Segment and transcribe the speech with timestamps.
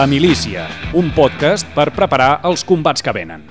[0.00, 0.62] La Milícia,
[0.96, 3.42] un podcast per preparar els combats que venen.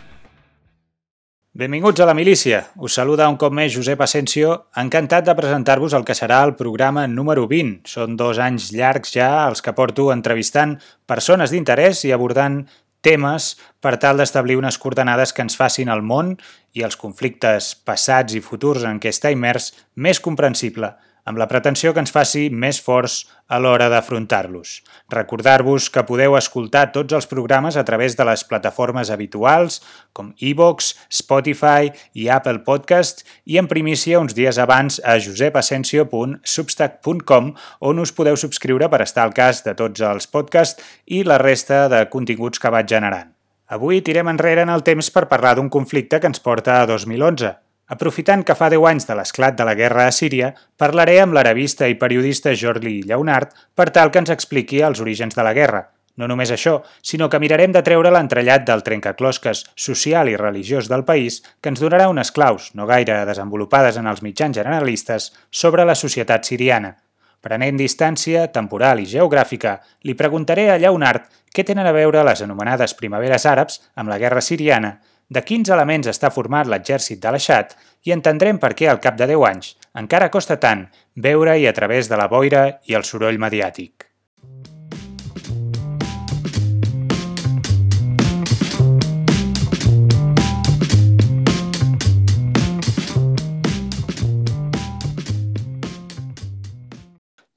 [1.54, 2.64] Benvinguts a La Milícia.
[2.82, 7.04] Us saluda un cop més Josep Asensio, encantat de presentar-vos el que serà el programa
[7.11, 7.83] número 20.
[7.92, 12.64] Són dos anys llargs ja els que porto entrevistant persones d'interès i abordant
[13.06, 16.34] temes per tal d'establir unes coordenades que ens facin el món
[16.73, 20.95] i els conflictes passats i futurs en què està immers més comprensible–
[21.25, 24.83] amb la pretensió que ens faci més forts a l'hora d'afrontar-los.
[25.09, 29.82] Recordar-vos que podeu escoltar tots els programes a través de les plataformes habituals
[30.14, 38.00] com iVox, Spotify i Apple Podcast i en primícia uns dies abans a josepasensio.substack.com on
[38.00, 42.09] us podeu subscriure per estar al cas de tots els podcasts i la resta de
[42.14, 43.40] continguts que vaig generant.
[43.70, 47.52] Avui tirem enrere en el temps per parlar d'un conflicte que ens porta a 2011,
[47.90, 51.88] Aprofitant que fa 10 anys de l'esclat de la guerra a Síria, parlaré amb l'arabista
[51.90, 55.88] i periodista Jordi Lleonard per tal que ens expliqui els orígens de la guerra.
[56.22, 61.06] No només això, sinó que mirarem de treure l'entrellat del trencaclosques social i religiós del
[61.08, 65.98] país que ens donarà unes claus, no gaire desenvolupades en els mitjans generalistes, sobre la
[65.98, 66.94] societat siriana.
[67.42, 72.94] Prenent distància temporal i geogràfica, li preguntaré a Lleonard què tenen a veure les anomenades
[72.94, 77.75] primaveres àrabs amb la guerra siriana de quins elements està format l'exèrcit de l'Aixat
[78.09, 82.09] i entendrem per què al cap de 10 anys encara costa tant veure-hi a través
[82.09, 84.07] de la boira i el soroll mediàtic.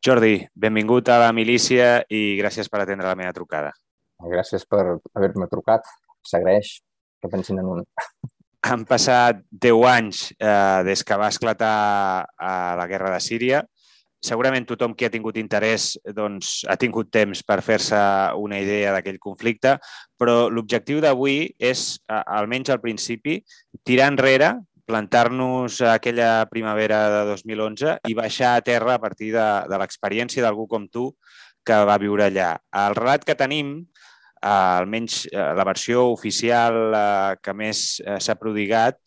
[0.03, 3.71] Jordi, benvingut a la milícia i gràcies per atendre la meva trucada.
[4.28, 5.87] Gràcies per haver-me trucat.
[6.27, 6.81] S'agraeix
[7.22, 7.84] que pensin en un.
[8.62, 11.77] Han passat 10 anys eh, des que va esclatar
[12.27, 13.62] eh, la guerra de Síria.
[14.22, 17.99] Segurament tothom que ha tingut interès doncs, ha tingut temps per fer-se
[18.38, 19.75] una idea d'aquell conflicte,
[20.19, 23.41] però l'objectiu d'avui és, almenys al principi,
[23.82, 24.53] tirar enrere,
[24.87, 30.69] plantar-nos aquella primavera de 2011 i baixar a terra a partir de, de l'experiència d'algú
[30.71, 31.09] com tu
[31.66, 32.53] que va viure allà.
[32.84, 33.81] El relat que tenim
[34.43, 38.99] eh, almenys eh, la versió oficial eh, que més eh, s'ha prodigat,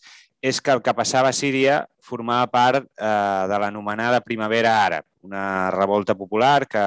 [0.45, 5.71] és que el que passava a Síria formava part eh, de l'anomenada Primavera Àrab, una
[5.73, 6.85] revolta popular que,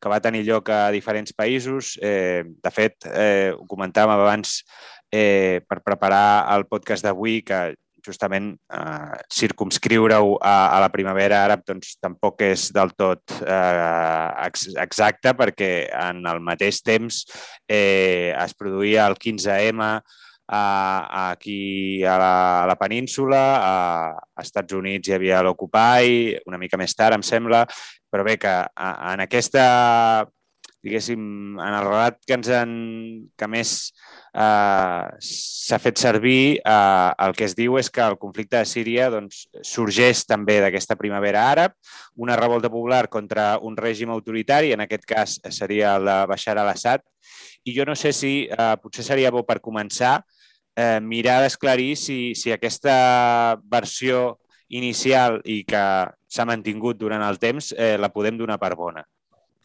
[0.00, 1.96] que va tenir lloc a diferents països.
[2.02, 4.62] Eh, de fet, eh, ho comentàvem abans
[5.12, 11.64] eh, per preparar el podcast d'avui, que justament eh, circumscriure-ho a, a la primavera àrab
[11.66, 14.50] doncs, tampoc és del tot eh,
[14.84, 17.24] exacte perquè en el mateix temps
[17.68, 19.90] eh, es produïa el 15M
[20.46, 23.74] a, aquí a la, a la península, a,
[24.14, 27.64] a Estats Units hi havia l'Occupy, una mica més tard, em sembla,
[28.10, 29.66] però bé que a, en aquesta,
[30.86, 31.22] diguéssim,
[31.58, 32.72] en el relat que ens han,
[33.38, 33.72] que més
[34.32, 39.10] eh, s'ha fet servir, eh, el que es diu és que el conflicte de Síria
[39.12, 41.76] doncs, sorgeix també d'aquesta primavera àrab,
[42.22, 47.04] una revolta popular contra un règim autoritari, en aquest cas seria el de Bashar al-Assad,
[47.66, 50.20] i jo no sé si eh, potser seria bo per començar
[50.76, 55.82] eh, mirar d'esclarir si, si aquesta versió inicial i que
[56.26, 59.02] s'ha mantingut durant el temps eh, la podem donar per bona.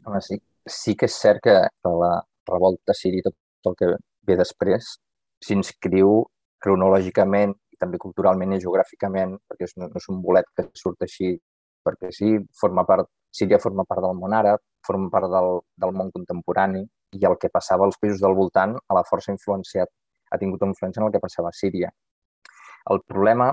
[0.06, 1.56] Home, sí, sí que és cert que
[1.86, 2.12] la
[2.50, 3.90] revolta síria, tot el que
[4.28, 4.96] ve després
[5.42, 6.22] s'inscriu
[6.62, 11.34] cronològicament i també culturalment i geogràficament, perquè no, no és un bolet que surt així,
[11.86, 16.10] perquè sí, forma part, Síria forma part del món àrab, forma part del, del món
[16.12, 16.82] contemporani
[17.16, 19.88] i el que passava als països del voltant a la força influenciat,
[20.32, 21.88] ha tingut influència en el que passava a Síria.
[22.92, 23.48] El problema,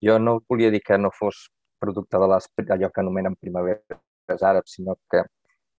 [0.00, 4.78] jo no volia dir que no fos producte de les, allò que anomenen primaveres àrabs,
[4.78, 5.26] sinó que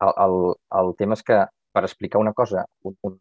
[0.05, 0.35] el, el,
[0.81, 1.39] el tema és que
[1.75, 3.17] per explicar una cosa, un, un,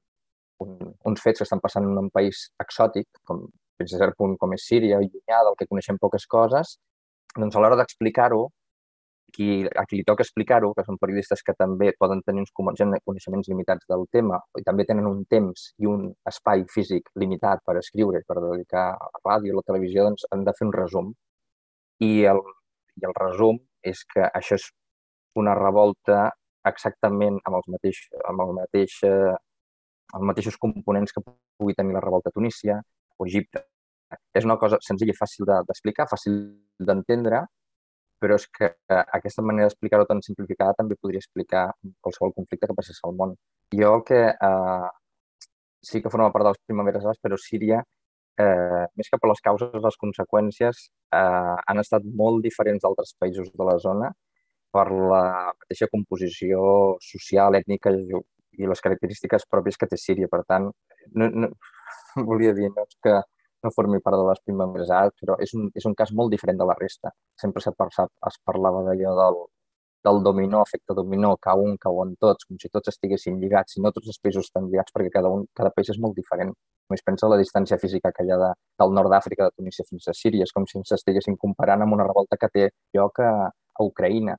[0.65, 0.77] un,
[1.11, 3.47] uns fets que estan passant en un país exòtic, com
[3.79, 6.79] fins a cert punt com és Síria, llunyà, del que coneixem poques coses,
[7.37, 8.47] doncs a l'hora d'explicar-ho,
[9.35, 13.51] qui, a qui li toca explicar-ho, que són periodistes que també poden tenir uns coneixements
[13.53, 18.23] limitats del tema i també tenen un temps i un espai físic limitat per escriure,
[18.27, 21.13] per dedicar a la ràdio, a la televisió, doncs han de fer un resum.
[22.01, 22.41] I el,
[22.97, 24.69] i el resum és que això és
[25.39, 26.29] una revolta
[26.73, 28.01] exactament amb, els mateix,
[28.31, 29.35] amb el mateix eh,
[30.17, 32.79] els mateixos components que pugui tenir la revolta a Tunísia
[33.19, 33.65] o Egipte.
[34.37, 36.39] És una cosa senzilla i fàcil d'explicar, de, fàcil
[36.89, 37.43] d'entendre,
[38.23, 41.69] però és que aquesta manera d'explicar-ho tan simplificada també podria explicar
[42.01, 43.37] qualsevol conflicte que passés al món.
[43.75, 44.89] Jo el que eh,
[45.85, 47.83] sí que forma part de les primaveres arabes, però Síria,
[48.41, 53.53] eh, més que per les causes, les conseqüències eh, han estat molt diferents d'altres països
[53.53, 54.11] de la zona
[54.79, 55.23] per la
[55.59, 56.61] mateixa composició
[57.03, 57.93] social, ètnica
[58.59, 60.31] i les característiques pròpies que té Síria.
[60.31, 60.71] Per tant,
[61.19, 61.51] no, no,
[62.31, 63.19] volia dir no, que
[63.65, 66.59] no formi part de les primeres arts, però és un, és un cas molt diferent
[66.61, 67.13] de la resta.
[67.43, 69.41] Sempre se es parlava d'allò del,
[70.07, 73.93] del dominó, efecte dominó, cau un, cauen tots, com si tots estiguessin lligats, si no
[73.95, 76.55] tots els països estan lligats, perquè cada, un, cada país és molt diferent.
[76.89, 80.09] Només pensa la distància física que hi ha de, del nord d'Àfrica, de Tunísia fins
[80.09, 80.47] a Síria.
[80.47, 84.39] És com si ens estiguéssim comparant amb una revolta que té lloc a, a Ucraïna.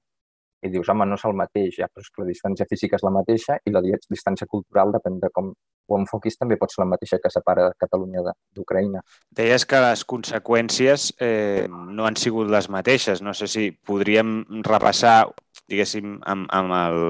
[0.62, 3.06] I dius, home, no és el mateix, ja, però és que la distància física és
[3.06, 5.54] la mateixa i la distància cultural depèn de com
[5.90, 8.24] o enfoquis també pot ser la mateixa que separa Catalunya
[8.56, 9.02] d'Ucraïna.
[9.36, 13.24] Deies que les conseqüències eh, no han sigut les mateixes.
[13.26, 15.32] No sé si podríem repassar,
[15.70, 17.02] diguéssim, amb, amb el,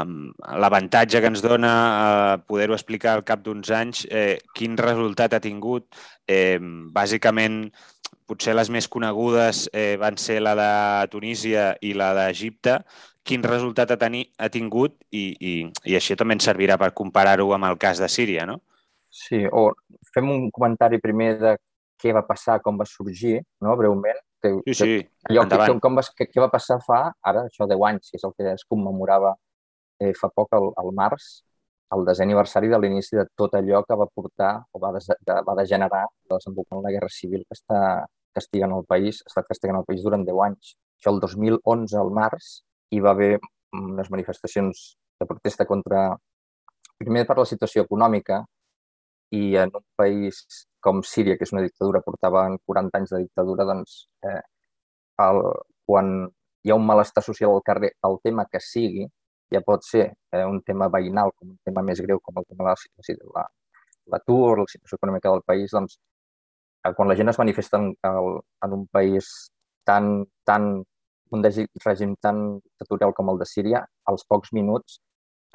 [0.00, 5.34] amb l'avantatge que ens dona eh, poder-ho explicar al cap d'uns anys, eh, quin resultat
[5.34, 5.90] ha tingut.
[6.26, 6.58] Eh,
[6.94, 7.66] bàsicament,
[8.26, 10.70] potser les més conegudes eh, van ser la de
[11.12, 12.80] Tunísia i la d'Egipte,
[13.26, 15.54] quin resultat ha, tenir, ha tingut i, i,
[15.90, 18.60] i això també ens servirà per comparar-ho amb el cas de Síria, no?
[19.10, 19.70] Sí, o
[20.14, 21.56] fem un comentari primer de
[22.02, 23.74] què va passar, com va sorgir, no?
[23.80, 24.20] breument.
[24.42, 25.72] Que, sí, sí, que, allò, endavant.
[25.78, 28.34] Que, com va, què, què va passar fa, ara, això 10 anys, que és el
[28.36, 29.32] que es commemorava
[30.02, 31.30] eh, fa poc, al, al març,
[31.94, 35.38] el desè aniversari de l'inici de tot allò que va portar o va, des, de,
[35.46, 37.80] va degenerar desembocant la guerra civil que està
[38.36, 40.76] castigant el país, ha estat castigant el país durant 10 anys.
[41.00, 42.52] Això el 2011, al març,
[42.92, 43.36] hi va haver
[43.76, 44.86] unes manifestacions
[45.20, 46.08] de protesta contra,
[47.00, 48.42] primer per la situació econòmica
[49.36, 50.44] i en un país
[50.86, 53.98] com Síria, que és una dictadura, portaven 40 anys de dictadura, doncs
[54.28, 54.42] eh,
[55.26, 55.40] el,
[55.88, 56.12] quan
[56.62, 59.06] hi ha un malestar social al carrer, el tema que sigui,
[59.52, 62.68] ja pot ser eh, un tema veïnal, com un tema més greu, com el tema
[62.68, 63.44] de la de la,
[64.14, 65.98] l'atur, la situació econòmica del país, doncs,
[66.94, 69.50] quan la gent es manifesta en, en un país
[69.84, 70.84] tan, tan
[71.30, 75.00] un règim tan dictatorial com el de Síria, als pocs minuts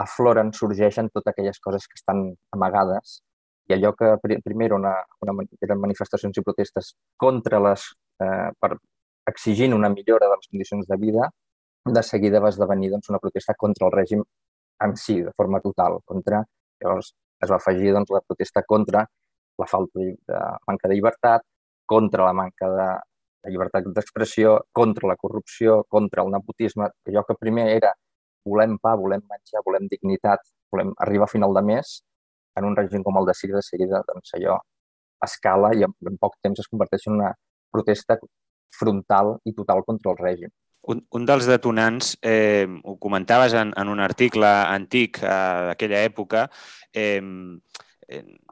[0.01, 2.23] afloren, sorgeixen totes aquelles coses que estan
[2.55, 3.21] amagades
[3.69, 4.93] i allò que primer era una,
[5.23, 7.85] una, eren manifestacions i protestes contra les,
[8.23, 8.75] eh, per
[9.31, 11.29] exigint una millora de les condicions de vida,
[11.85, 14.23] de seguida va esdevenir doncs, una protesta contra el règim
[14.85, 15.99] en si, de forma total.
[16.05, 16.43] Contra,
[16.81, 19.05] llavors es va afegir doncs, la protesta contra
[19.61, 21.45] la falta de, de manca de llibertat,
[21.85, 22.89] contra la manca de,
[23.43, 27.93] la llibertat d'expressió, contra la corrupció, contra el nepotisme, que allò que primer era
[28.45, 31.99] volem pa, volem menjar, volem dignitat, volem arribar a final de mes,
[32.57, 34.57] en un règim com el de Síria, de seguida, doncs allò
[35.25, 37.29] escala i en, en poc temps es converteix en una
[37.71, 38.17] protesta
[38.77, 40.51] frontal i total contra el règim.
[40.89, 45.33] Un, un dels detonants, eh, ho comentaves en, en un article antic eh,
[45.71, 46.47] d'aquella època,
[46.91, 47.21] Eh,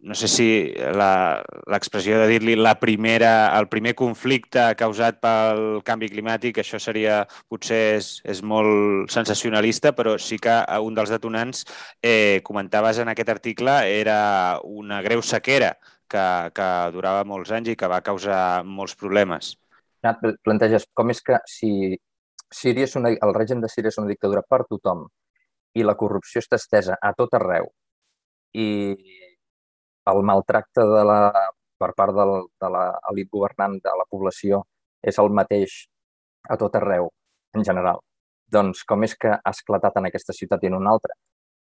[0.01, 6.61] no sé si l'expressió de dir-li la primera, el primer conflicte causat pel canvi climàtic,
[6.61, 7.21] això seria,
[7.51, 11.65] potser és, és molt sensacionalista, però sí que un dels detonants,
[12.01, 14.19] eh, comentaves en aquest article, era
[14.63, 15.75] una greu sequera
[16.09, 16.25] que,
[16.55, 19.55] que durava molts anys i que va causar molts problemes.
[20.03, 21.71] Ja planteges com és que si
[22.49, 25.03] Síria és una, el règim de Síria és una dictadura per tothom
[25.77, 27.67] i la corrupció està estesa a tot arreu
[28.57, 28.95] i
[30.11, 31.19] el maltracte de la,
[31.81, 34.63] per part del, de l'elit governant de la població
[35.11, 35.79] és el mateix
[36.49, 37.09] a tot arreu,
[37.55, 38.01] en general.
[38.51, 41.15] Doncs com és que ha esclatat en aquesta ciutat i en una altra?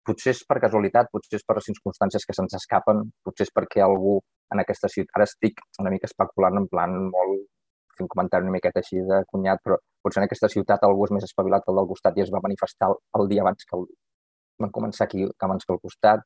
[0.07, 4.17] Potser és per casualitat, potser és per circumstàncies que se'ns escapen, potser és perquè algú
[4.53, 5.13] en aquesta ciutat...
[5.17, 7.45] Ara estic una mica especulant en plan molt
[7.97, 11.27] fent comentari una miqueta així de cunyat, però potser en aquesta ciutat algú és més
[11.27, 13.85] espavilat que el del costat i es va manifestar el, el dia abans que el,
[14.63, 16.25] van començar aquí, abans que el costat.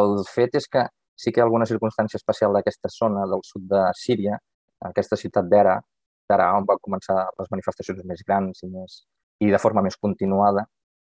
[0.00, 0.86] El fet és que
[1.16, 4.38] sí que alguna circumstància especial d'aquesta zona del sud de Síria,
[4.88, 5.76] aquesta ciutat d'Era,
[6.30, 9.02] d'Ara on van començar les manifestacions més grans i, més,
[9.44, 10.64] i de forma més continuada.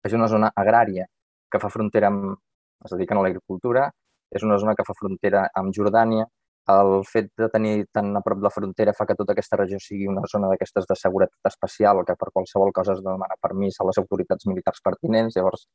[0.06, 1.06] És una zona agrària
[1.52, 2.36] que fa frontera amb...
[2.84, 3.90] es dediquen a l'agricultura,
[4.32, 6.24] és una zona que fa frontera amb Jordània.
[6.72, 10.06] El fet de tenir tan a prop la frontera fa que tota aquesta regió sigui
[10.08, 13.98] una zona d'aquestes de seguretat especial, que per qualsevol cosa es demana permís a les
[14.02, 15.36] autoritats militars pertinents.
[15.36, 15.66] Llavors,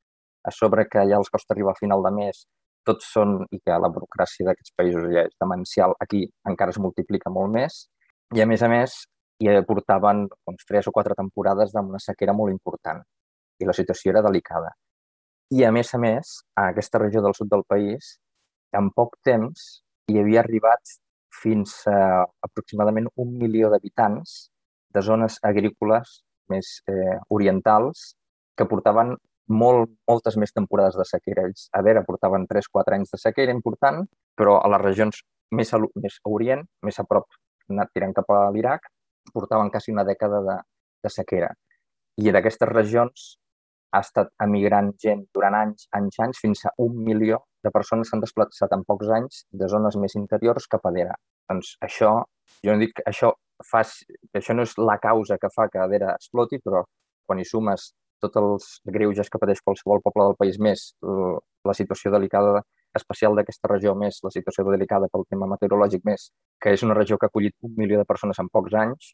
[0.46, 2.46] a sobre que ja els costa arribar a final de mes
[2.88, 7.34] tots són, i que la burocràcia d'aquests països ja és demencial, aquí encara es multiplica
[7.34, 7.86] molt més,
[8.36, 8.96] i a més a més
[9.44, 13.02] hi portaven doncs, tres o quatre temporades d'una sequera molt important
[13.60, 14.72] i la situació era delicada.
[15.52, 18.16] I a més a més, a aquesta regió del sud del país,
[18.76, 19.66] en poc temps
[20.10, 20.96] hi havia arribat
[21.42, 24.36] fins a aproximadament un milió d'habitants
[24.96, 28.14] de zones agrícoles més eh, orientals
[28.56, 29.16] que portaven
[29.48, 31.46] molt, moltes més temporades de sequera.
[31.48, 34.04] Ells, a veure, portaven 3-4 anys de sequera important,
[34.38, 35.22] però a les regions
[35.52, 37.28] més a, més a Orient, més a prop,
[37.70, 38.90] anat tirant cap a l'Iraq,
[39.34, 40.60] portaven quasi una dècada de,
[41.06, 41.52] de sequera.
[42.22, 43.34] I d'aquestes regions,
[43.96, 48.24] ha estat emigrant gent durant anys, anys, anys, fins a un milió de persones s'han
[48.24, 51.16] desplaçat en pocs anys de zones més interiors cap a Dera.
[51.50, 52.12] Doncs això,
[52.66, 53.32] jo no dic que això,
[53.72, 53.84] fa,
[54.40, 56.84] això no és la causa que fa que Dera exploti, però
[57.26, 57.94] quan hi sumes
[58.26, 62.62] tots els greuges que pateix qualsevol poble del país més, la situació delicada
[62.96, 66.30] especial d'aquesta regió més, la situació delicada pel tema meteorològic més,
[66.62, 69.12] que és una regió que ha acollit un milió de persones en pocs anys,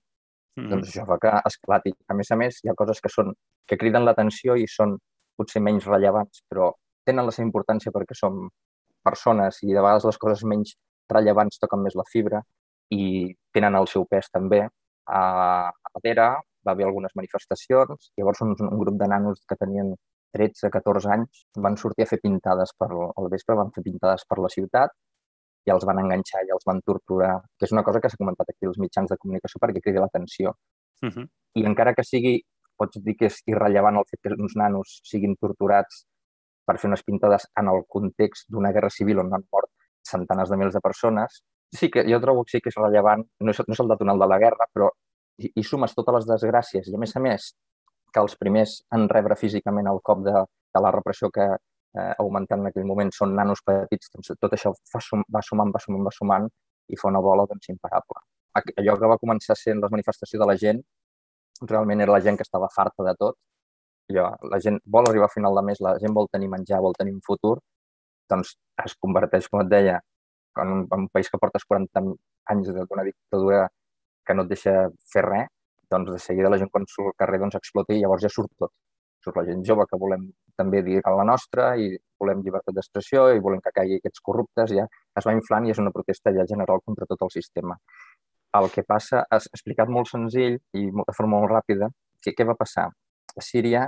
[0.60, 0.70] mm.
[0.74, 1.96] doncs això fa que esclati.
[2.08, 3.34] A més a més, hi ha coses que, són,
[3.68, 4.98] que criden l'atenció i són
[5.38, 6.72] potser menys rellevants, però
[7.08, 8.46] tenen la seva importància perquè som
[9.01, 10.75] persones i de vegades les coses menys
[11.12, 12.44] rellevants toquen més la fibra
[12.94, 14.62] i tenen el seu pes també.
[15.10, 15.22] A,
[15.72, 19.94] a Dera va haver algunes manifestacions, llavors un, un grup de nanos que tenien
[20.38, 24.51] 13-14 anys van sortir a fer pintades per, al vespre, van fer pintades per la
[24.53, 24.94] ciutat
[25.68, 28.50] i els van enganxar i els van torturar, que és una cosa que s'ha comentat
[28.50, 30.56] aquí als mitjans de comunicació perquè crida l'atenció.
[31.03, 31.27] Uh -huh.
[31.60, 32.41] I encara que sigui,
[32.77, 36.06] pots dir que és irrellevant el fet que uns nanos siguin torturats
[36.65, 39.70] per fer unes pintades en el context d'una guerra civil on han mort
[40.12, 43.51] centenars de milers de persones, sí que jo trobo que sí que és rellevant, no
[43.51, 44.89] és, no és el detonal de la guerra, però
[45.40, 47.52] i, i sumes totes les desgràcies i, a més a més,
[48.12, 50.34] que els primers en rebre físicament el cop de,
[50.76, 54.74] de la repressió que eh, augmentant en aquell moment són nanos petits, doncs tot això
[54.74, 56.50] va, sum, va sumant, va sumant, va sumant
[56.92, 58.24] i fa una bola doncs, imparable.
[58.60, 60.82] Allò que va començar sent la manifestació de la gent,
[61.70, 63.38] realment era la gent que estava farta de tot.
[64.12, 66.98] Allò, la gent vol arribar a final de mes, la gent vol tenir menjar, vol
[66.98, 67.58] tenir un futur,
[68.32, 70.00] doncs es converteix, com et deia,
[70.62, 72.04] en un, en un país que portes 40
[72.52, 73.62] anys d'una dictadura
[74.25, 74.75] que no et deixa
[75.13, 75.50] fer res,
[75.92, 78.51] doncs de seguida la gent quan surt al carrer doncs explota i llavors ja surt
[78.60, 78.72] tot.
[79.22, 83.28] Surt la gent jove que volem també dir a la nostra i volem llibertat d'expressió
[83.36, 84.88] i volem que caigui aquests corruptes, ja
[85.20, 87.78] es va inflant i és una protesta ja general contra tot el sistema.
[88.60, 91.92] El que passa, has explicat molt senzill i de forma molt ràpida,
[92.24, 92.90] que, què va passar?
[93.38, 93.86] A Síria,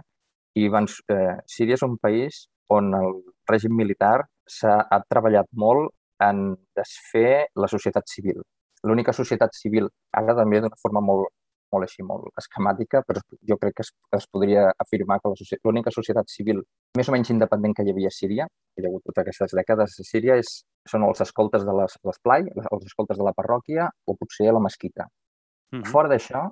[0.55, 4.21] i van, eh, Síria és un país on el règim militar
[4.57, 4.77] s'ha
[5.09, 5.91] treballat molt
[6.23, 8.41] en desfer la societat civil.
[8.89, 9.87] L'única societat civil,
[10.19, 11.31] ara també d'una forma molt,
[11.73, 15.31] molt així, molt esquemàtica, però jo crec que es, es podria afirmar que
[15.63, 16.61] l'única societat civil
[16.97, 19.55] més o menys independent que hi havia a Síria, que hi ha hagut totes aquestes
[19.59, 20.51] dècades a Síria, és,
[20.89, 25.07] són els escoltes de l'esplai, els escoltes de la parròquia o potser la mesquita.
[25.07, 25.91] Mm -hmm.
[25.91, 26.43] Fora d'això,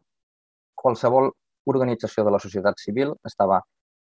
[0.74, 1.32] qualsevol
[1.66, 3.62] organització de la societat civil estava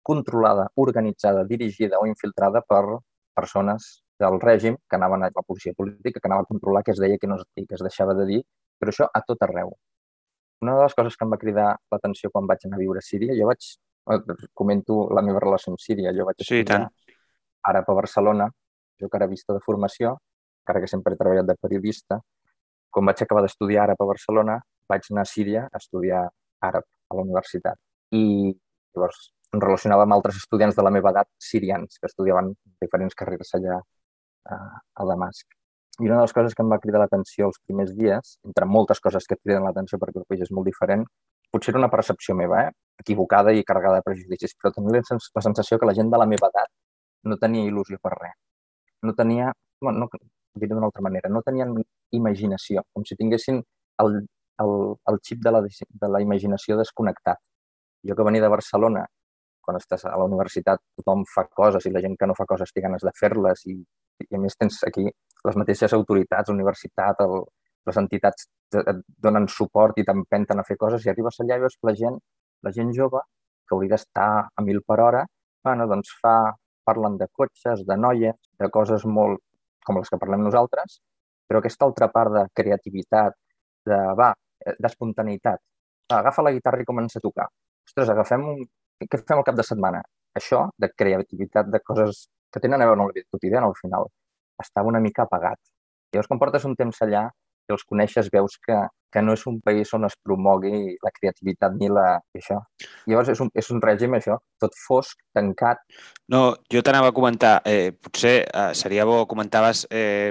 [0.02, 2.84] controlada, organitzada, dirigida o infiltrada per
[3.34, 7.00] persones del règim que anaven a la policia política, que anava a controlar què es
[7.02, 8.40] deia i què no es, que es deixava de dir,
[8.78, 9.74] però això a tot arreu.
[10.62, 13.04] Una de les coses que em va cridar l'atenció quan vaig anar a viure a
[13.04, 13.66] Síria, jo vaig,
[14.14, 14.20] eh,
[14.54, 16.86] comento la meva relació amb Síria, jo vaig sí, tant.
[17.72, 18.48] àrab a Barcelona,
[19.00, 20.16] jo que era vista de formació,
[20.62, 22.20] encara que sempre he treballat de periodista,
[22.90, 26.28] quan vaig acabar d'estudiar àrab a Barcelona, vaig anar a Síria a estudiar
[26.62, 27.80] àrab a la universitat.
[28.14, 28.54] I
[28.94, 32.52] llavors em relacionava amb altres estudiants de la meva edat sirians que estudiaven
[32.82, 33.80] diferents carreres allà
[34.50, 34.58] a,
[34.94, 35.46] a Damasc.
[36.00, 39.00] I una de les coses que em va cridar l'atenció els primers dies, entre moltes
[39.00, 41.04] coses que et criden l'atenció perquè el país és molt diferent,
[41.54, 42.72] potser era una percepció meva, eh?
[43.00, 46.50] equivocada i carregada de prejudicis, però tenia la sensació que la gent de la meva
[46.50, 46.70] edat
[47.30, 48.34] no tenia il·lusió per res.
[49.06, 50.24] No tenia, bueno, no,
[50.58, 51.74] diré d'una altra manera, no tenien
[52.14, 53.60] imaginació, com si tinguessin
[54.02, 54.16] el,
[54.64, 54.72] el,
[55.10, 57.38] el xip de la, de la imaginació desconnectat.
[58.04, 59.04] Jo que venia de Barcelona,
[59.64, 62.72] quan estàs a la universitat tothom fa coses i la gent que no fa coses
[62.74, 63.78] té ganes de fer-les i,
[64.22, 65.04] i a més tens aquí
[65.44, 67.44] les mateixes autoritats, universitat, el,
[67.88, 68.48] les entitats
[68.80, 71.94] et donen suport i t'empenten a fer coses i arribes allà i veus que la
[71.98, 72.18] gent,
[72.66, 73.20] la gent jove,
[73.68, 75.24] que hauria d'estar a mil per hora,
[75.64, 76.36] bueno, doncs fa,
[76.84, 79.40] parlen de cotxes, de noies, de coses molt
[79.84, 80.98] com les que parlem nosaltres,
[81.48, 83.36] però aquesta altra part de creativitat,
[83.88, 84.32] de, va,
[84.80, 85.60] d'espontaneïtat,
[86.18, 87.48] agafa la guitarra i comença a tocar.
[87.88, 88.64] Ostres, agafem un...
[89.04, 90.00] Què fem al cap de setmana?
[90.38, 94.06] Això, de creativitat, de coses que tenen a veure amb la vida quotidiana al final,
[94.62, 95.58] estava una mica apagat.
[96.14, 97.26] Llavors, quan portes un temps allà
[97.66, 98.76] i els coneixes, veus que,
[99.10, 102.20] que no és un país on es promogui la creativitat ni la...
[102.38, 102.60] això.
[103.10, 105.82] Llavors, és un, és un règim, això, tot fosc, tancat.
[106.30, 110.30] No, jo t'anava a comentar, eh, potser eh, seria bo, comentaves eh,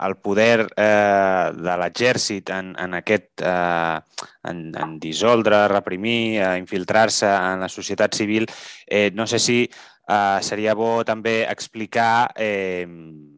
[0.00, 4.00] el poder eh, de l'exèrcit en, en aquest eh,
[4.48, 8.48] en, en dissoldre, reprimir, eh, infiltrar-se en la societat civil.
[8.86, 9.62] Eh, no sé si
[10.10, 12.82] Uh, seria bo també explicar, eh,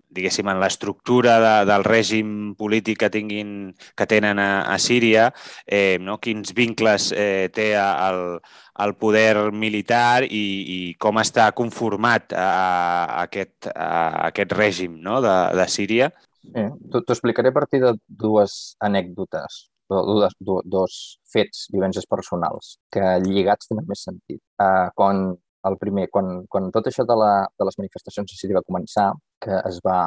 [0.09, 3.51] diguéssim, en l'estructura de, del règim polític que tinguin
[3.99, 5.27] que tenen a, a Síria,
[5.67, 6.17] eh, no?
[6.17, 8.39] quins vincles eh, té el,
[8.87, 10.45] el poder militar i,
[10.77, 15.21] i com està conformat a, a, aquest, a aquest règim no?
[15.21, 16.09] de, de Síria.
[16.57, 20.99] Eh, T'ho explicaré a partir de dues anècdotes dos, dos, dos
[21.33, 24.41] fets, vivències personals, que lligats tenen més sentit.
[24.61, 25.33] Uh, quan
[25.69, 29.11] El primer, quan, quan tot això de, la, de les manifestacions a Síria va començar,
[29.43, 29.99] que es va,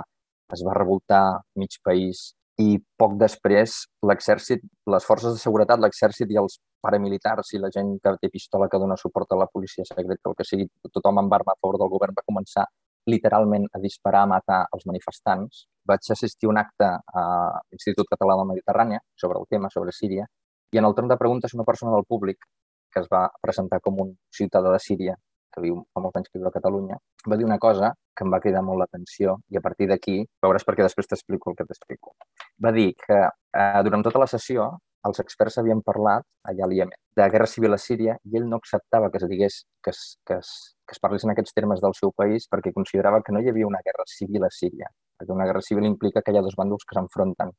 [0.54, 1.24] es va revoltar
[1.62, 2.32] mig país
[2.62, 3.76] i poc després
[4.08, 8.70] l'exèrcit, les forces de seguretat, l'exèrcit i els paramilitars i la gent que té pistola
[8.72, 11.80] que dona suport a la policia secreta, el que sigui, tothom amb arma a favor
[11.82, 12.66] del govern va començar
[13.12, 15.66] literalment a disparar, a matar els manifestants.
[15.86, 17.26] Vaig assistir a un acte a
[17.72, 20.26] l'Institut Català de la Mediterrània sobre el tema, sobre Síria,
[20.74, 22.48] i en el torn de preguntes una persona del públic
[22.92, 25.16] que es va presentar com un ciutadà de Síria
[25.56, 27.00] que viu fa molts anys que viu a Catalunya,
[27.32, 30.68] va dir una cosa que em va cridar molt l'atenció i a partir d'aquí veuràs
[30.68, 32.16] perquè després t'explico el que t'explico.
[32.64, 34.74] Va dir que eh, durant tota la sessió
[35.06, 38.60] els experts havien parlat allà a l'Iemen de guerra civil a Síria i ell no
[38.62, 40.50] acceptava que es digués que es, que es,
[40.88, 43.70] que es parlés en aquests termes del seu país perquè considerava que no hi havia
[43.70, 46.88] una guerra civil a Síria, perquè una guerra civil implica que hi ha dos bàndols
[46.88, 47.54] que s'enfronten.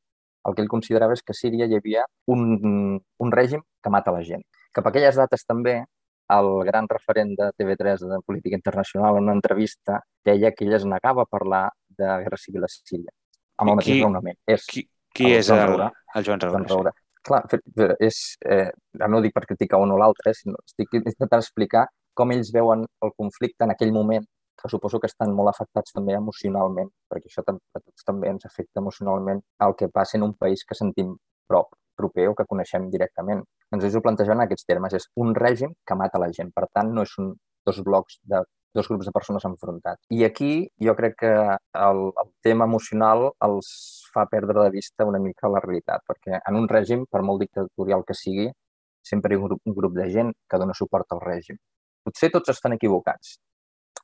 [0.47, 4.13] El que ell considerava és que a Síria hi havia un, un règim que mata
[4.15, 4.45] la gent.
[4.75, 5.79] Cap a aquelles dates també
[6.35, 10.85] el gran referent de TV3 de política internacional en una entrevista deia que ell es
[10.85, 13.11] negava a parlar de guerra civil a Síria,
[13.57, 14.39] amb el mateix raonament.
[14.45, 14.83] És qui,
[15.15, 16.57] qui el és el, Raura, el Joan Raura?
[16.57, 16.95] Joan Raura.
[16.95, 17.03] Sí.
[17.27, 17.41] Clar,
[17.99, 18.17] és,
[18.47, 18.69] eh,
[19.03, 22.85] no ho dic per criticar un o l'altre, sinó estic intentant explicar com ells veuen
[23.05, 24.25] el conflicte en aquell moment,
[24.57, 28.81] que suposo que estan molt afectats també emocionalment, perquè això a tots també ens afecta
[28.81, 31.13] emocionalment el que passa en un país que sentim
[31.51, 33.43] prop proper o que coneixem directament.
[33.75, 34.93] Ells ho plantegen en aquests termes.
[34.99, 36.53] És un règim que mata la gent.
[36.55, 37.33] Per tant, no és un,
[37.67, 38.43] dos blocs de
[38.77, 40.03] dos grups de persones enfrontats.
[40.13, 40.51] I aquí
[40.87, 41.33] jo crec que
[41.87, 43.69] el, el tema emocional els
[44.13, 48.05] fa perdre de vista una mica la realitat, perquè en un règim, per molt dictatorial
[48.07, 48.47] que sigui,
[49.11, 51.57] sempre hi ha un grup, un grup de gent que dona suport al règim.
[52.05, 53.37] Potser tots estan equivocats,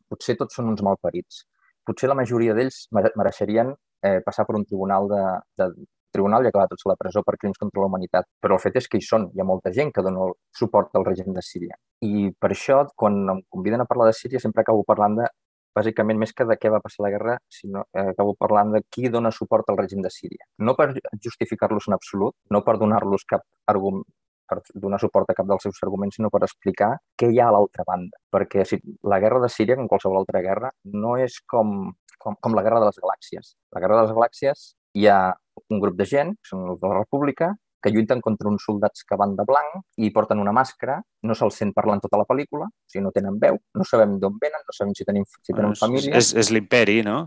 [0.10, 1.44] potser tots són uns malparits,
[1.88, 5.24] potser la majoria d'ells mereixerien eh, passar per un tribunal de,
[5.60, 5.70] de,
[6.14, 8.30] tribunal i acabar tots a la presó per crims contra la humanitat.
[8.42, 11.08] Però el fet és que hi són, hi ha molta gent que dona suport al
[11.10, 11.80] règim de Síria.
[12.06, 15.30] I per això, quan em conviden a parlar de Síria, sempre acabo parlant de,
[15.76, 19.10] bàsicament, més que de què va passar la guerra, sinó que acabo parlant de qui
[19.14, 20.46] dona suport al règim de Síria.
[20.60, 20.92] No per
[21.26, 24.06] justificar-los en absolut, no per donar-los cap argument,
[24.50, 27.56] per donar suport a cap dels seus arguments, sinó per explicar què hi ha a
[27.56, 28.20] l'altra banda.
[28.34, 30.72] Perquè si, la guerra de Síria, com qualsevol altra guerra,
[31.06, 33.56] no és com, com, com la guerra de les galàxies.
[33.76, 34.68] La guerra de les galàxies
[35.00, 35.22] hi ha
[35.70, 39.04] un grup de gent, que són els de la República, que lluiten contra uns soldats
[39.04, 42.70] que van de blanc i porten una màscara, no se'ls sent parlant tota la pel·lícula,
[42.72, 45.76] o sigui, no tenen veu, no sabem d'on venen, no sabem si tenen, si tenen
[45.80, 46.16] família.
[46.20, 47.18] És, és l'imperi, no?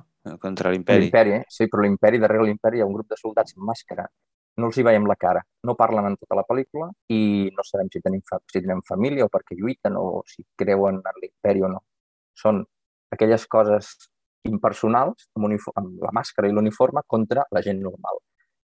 [0.43, 1.05] Contra l'imperi.
[1.05, 4.09] L'imperi, sí, però l'imperi, darrere l'imperi hi ha un grup de soldats amb màscara.
[4.57, 7.21] No els hi veiem la cara, no parlen en tota la pel·lícula i
[7.53, 11.67] no sabem si tenen, si tenen família o perquè lluiten o si creuen en l'imperi
[11.69, 11.85] o no.
[12.33, 12.65] Són
[13.13, 13.93] aquelles coses
[14.49, 18.21] impersonals amb, amb la màscara i l'uniforme contra la gent normal.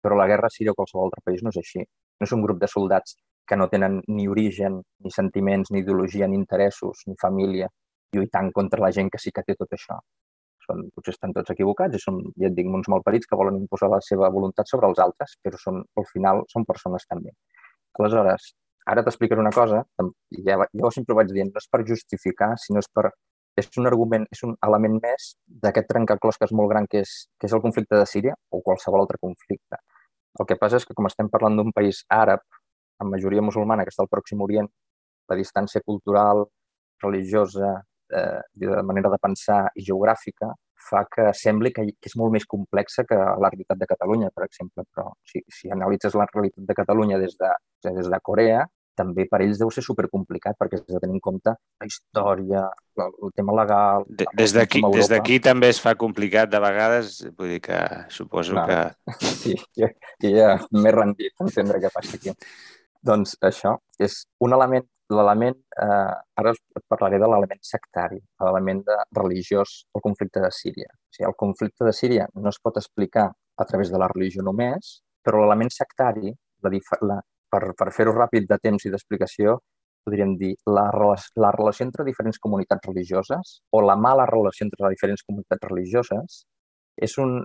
[0.03, 1.85] Però la guerra a Síria o qualsevol altre país no és així.
[2.21, 3.17] No és un grup de soldats
[3.49, 7.69] que no tenen ni origen, ni sentiments, ni ideologia, ni interessos, ni família,
[8.17, 9.99] lluitant contra la gent que sí que té tot això.
[10.63, 13.91] Són, potser estan tots equivocats i són, ja et dic, uns malparits que volen imposar
[13.91, 17.35] la seva voluntat sobre els altres, però són, al final són persones també.
[17.99, 18.53] Aleshores,
[18.93, 19.83] ara t'explicaré una cosa,
[20.47, 23.11] ja, ja sempre ho vaig dient, no és per justificar, sinó és per
[23.61, 25.33] és un argument, és un element més
[25.65, 28.63] d'aquest trencaclòs que és molt gran, que és, que és el conflicte de Síria o
[28.65, 29.81] qualsevol altre conflicte.
[30.41, 32.41] El que passa és que com estem parlant d'un país àrab,
[33.03, 34.69] amb majoria musulmana, que està al Pròxim Orient,
[35.29, 36.47] la distància cultural,
[37.03, 37.75] religiosa,
[38.13, 42.47] eh, de manera de pensar i geogràfica, fa que sembli que, que és molt més
[42.49, 44.85] complexa que la realitat de Catalunya, per exemple.
[44.91, 47.51] Però si, si analitzes la realitat de Catalunya des de,
[47.87, 48.65] des de Corea,
[49.03, 52.65] també per ells deu ser supercomplicat perquè has de tenir en compte la història,
[53.03, 54.07] el tema legal...
[54.09, 57.81] De, des d'aquí des d'aquí també es fa complicat de vegades, vull dir que
[58.15, 58.67] suposo no.
[58.69, 58.81] que...
[59.43, 59.91] Sí, ja,
[60.23, 62.35] ja m'he rendit a entendre què passa aquí.
[63.03, 66.13] Doncs això és un element, l'element, eh,
[66.43, 68.85] ara et parlaré de l'element sectari, l'element
[69.19, 70.91] religiós, el conflicte de Síria.
[70.93, 74.45] O sigui, el conflicte de Síria no es pot explicar a través de la religió
[74.47, 76.73] només, però l'element sectari, la,
[77.11, 77.19] la,
[77.53, 79.59] per, per fer-ho ràpid de temps i d'explicació,
[80.07, 80.89] podríem dir la,
[81.45, 86.43] la relació entre diferents comunitats religioses o la mala relació entre diferents comunitats religioses
[86.97, 87.39] és un,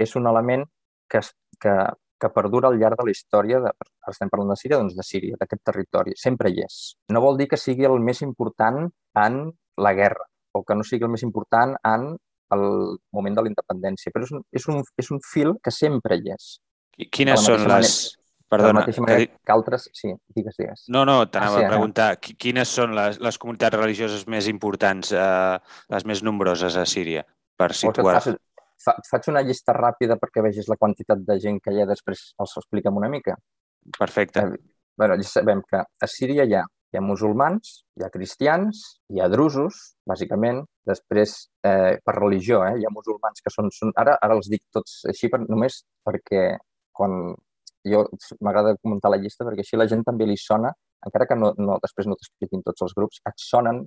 [0.00, 0.64] és un element
[1.10, 1.20] que,
[1.60, 1.74] que,
[2.20, 3.72] que perdura al llarg de la història, de,
[4.10, 6.78] estem parlant de Síria, doncs de Síria, d'aquest territori, sempre hi és.
[7.12, 8.86] No vol dir que sigui el més important
[9.26, 9.40] en
[9.76, 12.12] la guerra o que no sigui el més important en
[12.54, 12.66] el
[13.12, 16.30] moment de la independència, però és un, és un, és un fil que sempre hi
[16.36, 16.52] és.
[17.10, 17.96] Quines són les,
[18.54, 19.86] Perdona, de la mateixa manera que, que altres...
[19.96, 20.84] Sí, digues, digues.
[20.94, 22.36] No, no, t'anava ah, sí, a preguntar no.
[22.44, 27.24] quines són les, les comunitats religioses més importants, eh, les més nombroses a Síria,
[27.60, 28.20] per situar...
[28.24, 28.38] Faig,
[28.84, 32.30] fa, faig una llista ràpida perquè vegis la quantitat de gent que hi ha després
[32.42, 33.36] els expliquem una mica.
[33.98, 34.46] Perfecte.
[34.46, 34.62] Eh,
[34.96, 36.64] bueno, ja sabem que a Síria hi ha
[36.94, 40.62] hi ha musulmans, hi ha cristians, hi ha drusos, bàsicament.
[40.86, 41.32] Després,
[41.66, 43.70] eh, per religió, eh, hi ha musulmans que són...
[43.74, 46.44] són ara, ara els dic tots així per, només perquè
[46.94, 47.34] quan
[47.92, 48.04] jo
[48.40, 50.72] m'agrada comentar la llista perquè així la gent també li sona,
[51.06, 53.84] encara que no, no, després no t'expliquin tots els grups, et sonen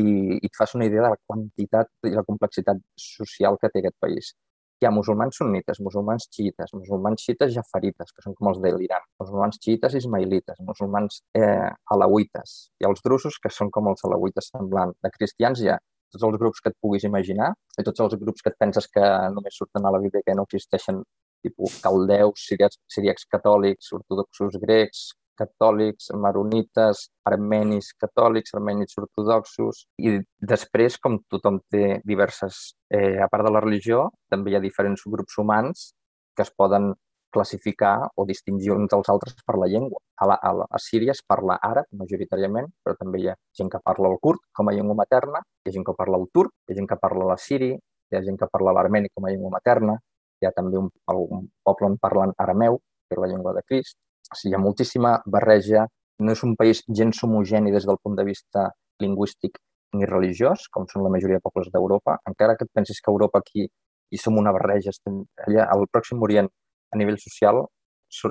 [0.00, 3.82] i, i et fas una idea de la quantitat i la complexitat social que té
[3.82, 4.34] aquest país.
[4.76, 9.06] Hi ha musulmans sunnites, musulmans xiites, musulmans xiites jafarites, que són com els de l'Iran,
[9.22, 12.56] musulmans xiites ismailites, musulmans eh, alauites.
[12.84, 14.92] Ha els drusos, que són com els alauites semblant.
[15.00, 15.78] De cristians hi ha
[16.12, 19.06] tots els grups que et puguis imaginar i tots els grups que et penses que
[19.32, 21.00] només surten a la Bíblia que no existeixen,
[21.46, 25.06] tipus caldeus, siriacs, siriacs catòlics, ortodoxos grecs,
[25.36, 30.18] catòlics, maronites, armenis catòlics, armenis ortodoxos, i
[30.52, 35.04] després, com tothom té diverses, eh, a part de la religió, també hi ha diferents
[35.06, 35.90] grups humans
[36.36, 36.94] que es poden
[37.36, 40.00] classificar o distingir uns dels altres per la llengua.
[40.16, 43.72] A, la, a, la, a Síria es parla àrab, majoritàriament, però també hi ha gent
[43.72, 46.54] que parla el kurd com a llengua materna, hi ha gent que parla el turc,
[46.64, 49.32] hi ha gent que parla la siri, hi ha gent que parla l'armeni com a
[49.34, 49.98] llengua materna,
[50.40, 53.98] hi ha també un, un poble on parlen arameu, que és la llengua de Crist,
[54.32, 55.86] o sigui, hi ha moltíssima barreja.
[56.26, 58.70] No és un país gens homogeni des del punt de vista
[59.02, 59.58] lingüístic
[59.96, 62.16] ni religiós, com són la majoria de pobles d'Europa.
[62.30, 66.22] Encara que et pensis que Europa aquí hi som una barreja, estem allà al Pròxim
[66.22, 66.48] Orient
[66.92, 67.64] a nivell social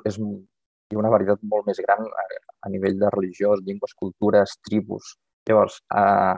[0.07, 2.25] és, hi ha una varietat molt més gran a,
[2.65, 5.15] a nivell de religiós, llengües, cultures, tribus.
[5.49, 6.37] Llavors, a,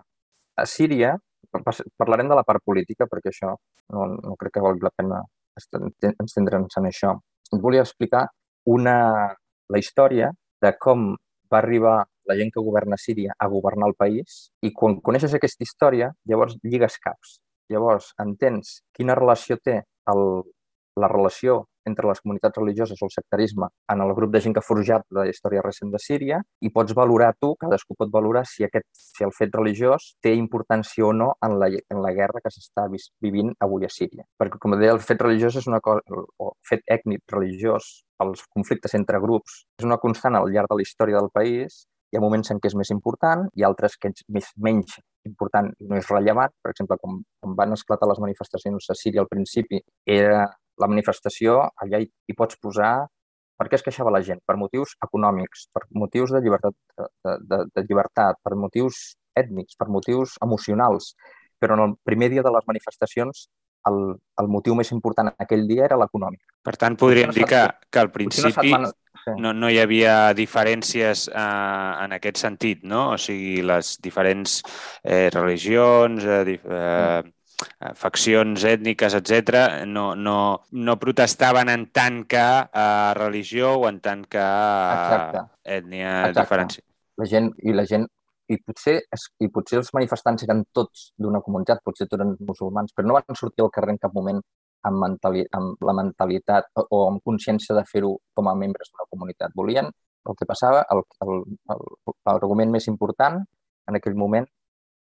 [0.58, 1.16] a Síria,
[1.98, 3.54] parlarem de la part política perquè això
[3.94, 5.22] no, no crec que valgui la pena
[5.58, 7.16] estendre'ns en això.
[7.52, 8.28] Volia explicar
[8.68, 8.98] una,
[9.72, 11.14] la història de com
[11.52, 15.64] va arribar la gent que governa Síria a governar el país i quan coneixes aquesta
[15.64, 17.38] història, llavors lligues caps.
[17.72, 20.24] Llavors entens quina relació té el,
[21.00, 24.64] la relació entre les comunitats religioses o el sectarisme en el grup de gent que
[24.64, 28.66] ha forjat la història recent de Síria i pots valorar tu, cadascú pot valorar si,
[28.68, 32.54] aquest, si el fet religiós té importància o no en la, en la guerra que
[32.54, 34.28] s'està vivint avui a Síria.
[34.40, 36.04] Perquè, com deia, el fet religiós és una cosa,
[36.38, 37.92] o fet ètnic religiós,
[38.24, 42.18] els conflictes entre grups, és una constant al llarg de la història del país hi
[42.18, 44.96] ha moments en què és més important i altres que és més, menys
[45.28, 46.54] important i no és rellevant.
[46.64, 49.82] Per exemple, quan, quan van esclatar les manifestacions a Síria al principi,
[50.18, 50.46] era
[50.82, 52.96] la manifestació, allà hi, hi pots posar
[53.58, 54.42] per què es queixava la gent?
[54.46, 59.90] Per motius econòmics, per motius de llibertat, de, de, de llibertat, per motius ètnics, per
[59.90, 61.16] motius emocionals.
[61.58, 63.48] Però en el primer dia de les manifestacions
[63.88, 63.98] el,
[64.42, 66.44] el motiu més important aquell dia era l'econòmic.
[66.66, 68.92] Per tant, podríem dir que, que al principi no,
[69.40, 73.14] no, no hi havia diferències eh, en aquest sentit, no?
[73.16, 74.60] O sigui, les diferents
[75.04, 77.24] eh, religions, eh, eh, Eh,
[77.98, 80.38] faccions ètniques, etc., no, no,
[80.72, 86.44] no protestaven en tant que uh, religió o en tant que uh, ètnia Exacte.
[86.44, 86.86] diferència.
[87.18, 88.06] La gent, I la gent
[88.48, 89.00] i potser,
[89.44, 93.40] i potser els manifestants eren tots d'una comunitat, potser tots eren musulmans, però no van
[93.40, 94.40] sortir al carrer en cap moment
[94.88, 99.08] amb, mentali amb la mentalitat o, o amb consciència de fer-ho com a membres d'una
[99.10, 99.56] comunitat.
[99.56, 99.90] Volien
[100.28, 100.84] el que passava,
[102.28, 103.42] l'argument més important
[103.88, 104.48] en aquell moment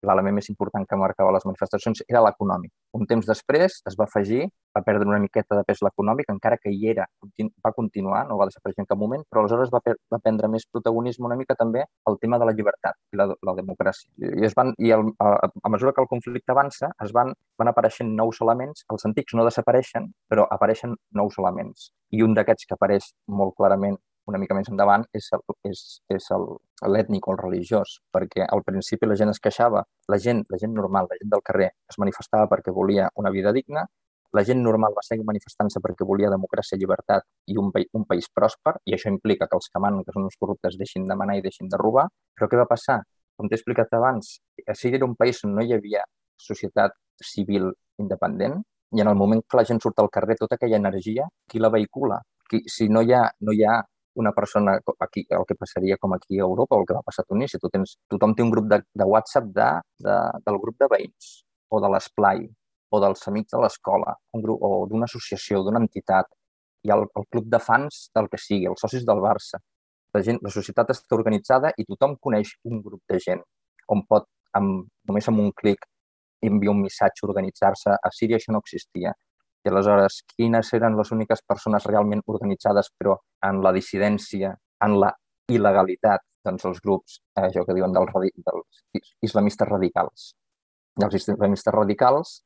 [0.06, 2.72] l'element més important que marcava les manifestacions era l'econòmic.
[2.98, 6.72] Un temps després es va afegir, va perdre una miqueta de pes l'econòmic, encara que
[6.74, 7.08] hi era,
[7.66, 9.82] va continuar, no va desaparèixer en cap moment, però aleshores va,
[10.14, 13.56] va prendre més protagonisme una mica també el tema de la llibertat i la, la
[13.58, 14.10] democràcia.
[14.18, 17.74] I, es van, i el, a, a mesura que el conflicte avança, es van, van
[17.74, 21.92] apareixent nous elements, els antics no desapareixen, però apareixen nous elements.
[22.14, 23.98] I un d'aquests que apareix molt clarament
[24.28, 26.28] una mica més endavant és, el, és, és
[26.96, 30.76] l'ètnic o el religiós, perquè al principi la gent es queixava, la gent, la gent
[30.76, 33.86] normal, la gent del carrer es manifestava perquè volia una vida digna,
[34.36, 38.76] la gent normal va seguir manifestant-se perquè volia democràcia, llibertat i un, un país pròsper,
[38.86, 41.44] i això implica que els que manen, que són els corruptes, deixin de manar i
[41.46, 42.08] deixin de robar.
[42.36, 43.00] Però què va passar?
[43.40, 44.38] Com t'he explicat abans,
[44.68, 46.04] a Síria era un país on no hi havia
[46.42, 47.72] societat civil
[48.04, 48.60] independent,
[48.96, 51.72] i en el moment que la gent surt al carrer, tota aquella energia, qui la
[51.72, 52.20] vehicula?
[52.48, 53.78] Qui, si no hi ha, no hi ha
[54.18, 57.24] una persona, aquí, el que passaria com aquí a Europa o el que va passar
[57.24, 59.68] a Tunísia, tu tens, tothom té un grup de, de WhatsApp de,
[60.08, 60.16] de,
[60.48, 61.34] del grup de veïns
[61.70, 62.42] o de l'esplai
[62.90, 66.32] o dels amics de l'escola o d'una associació, d'una entitat.
[66.84, 69.62] Hi ha el, el club de fans del que sigui, els socis del Barça.
[70.16, 73.44] La, gent, la societat està organitzada i tothom coneix un grup de gent
[73.94, 74.26] on pot,
[74.58, 75.86] amb, només amb un clic,
[76.44, 77.94] enviar un missatge, organitzar-se.
[77.94, 79.14] A Síria això no existia.
[79.66, 83.18] I aleshores, quines eren les úniques persones realment organitzades però
[83.48, 84.54] en la dissidència,
[84.86, 85.12] en la
[85.52, 86.24] il·legalitat?
[86.48, 90.30] Doncs els grups, eh, això que diuen dels, dels islamistes radicals.
[90.98, 92.38] I els islamistes radicals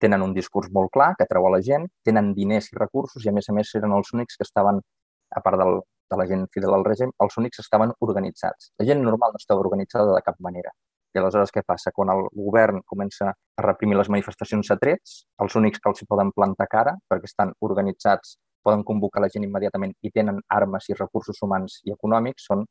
[0.00, 3.28] tenen un discurs molt clar que atreu a la gent, tenen diners i recursos i,
[3.30, 4.80] a més a més, eren els únics que estaven,
[5.34, 8.72] a part del, de la gent fidel al règim, els únics estaven organitzats.
[8.80, 10.72] La gent normal no estava organitzada de cap manera.
[11.14, 11.92] I aleshores què passa?
[11.94, 16.08] Quan el govern comença a reprimir les manifestacions a trets, els únics que els hi
[16.10, 20.96] poden plantar cara, perquè estan organitzats, poden convocar la gent immediatament i tenen armes i
[20.98, 22.64] recursos humans i econòmics, són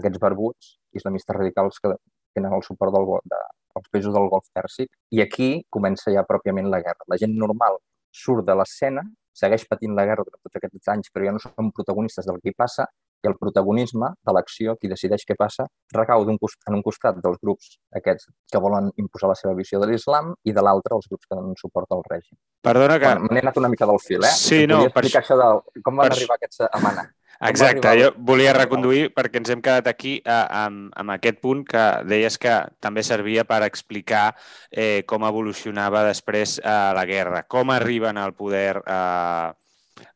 [0.00, 1.92] aquests barbuts islamistes radicals que
[2.34, 3.40] tenen el suport del, de,
[3.76, 4.90] dels països del Golf Pèrsic.
[5.14, 7.06] I aquí comença ja pròpiament la guerra.
[7.12, 7.78] La gent normal
[8.14, 9.04] surt de l'escena,
[9.34, 12.52] segueix patint la guerra durant tots aquests anys, però ja no són protagonistes del que
[12.52, 12.86] hi passa,
[13.24, 17.18] i el protagonisme de l'acció, qui decideix què passa, recau un cost, en un costat
[17.24, 21.10] dels grups aquests que volen imposar la seva visió de l'islam i de l'altre els
[21.10, 22.36] grups que donen suport al règim.
[22.64, 23.10] Perdona que...
[23.10, 24.32] Bueno, M'he anat una mica del fil, eh?
[24.38, 25.04] Sí, no, per...
[25.08, 25.50] això de
[25.82, 26.16] com van per...
[26.16, 27.08] arribar aquests a Mana.
[27.44, 31.82] Exacte, jo volia reconduir perquè ens hem quedat aquí a, amb, amb aquest punt que
[32.06, 34.28] deies que també servia per explicar
[34.70, 39.50] eh, com evolucionava després eh, la guerra, com arriben al poder eh,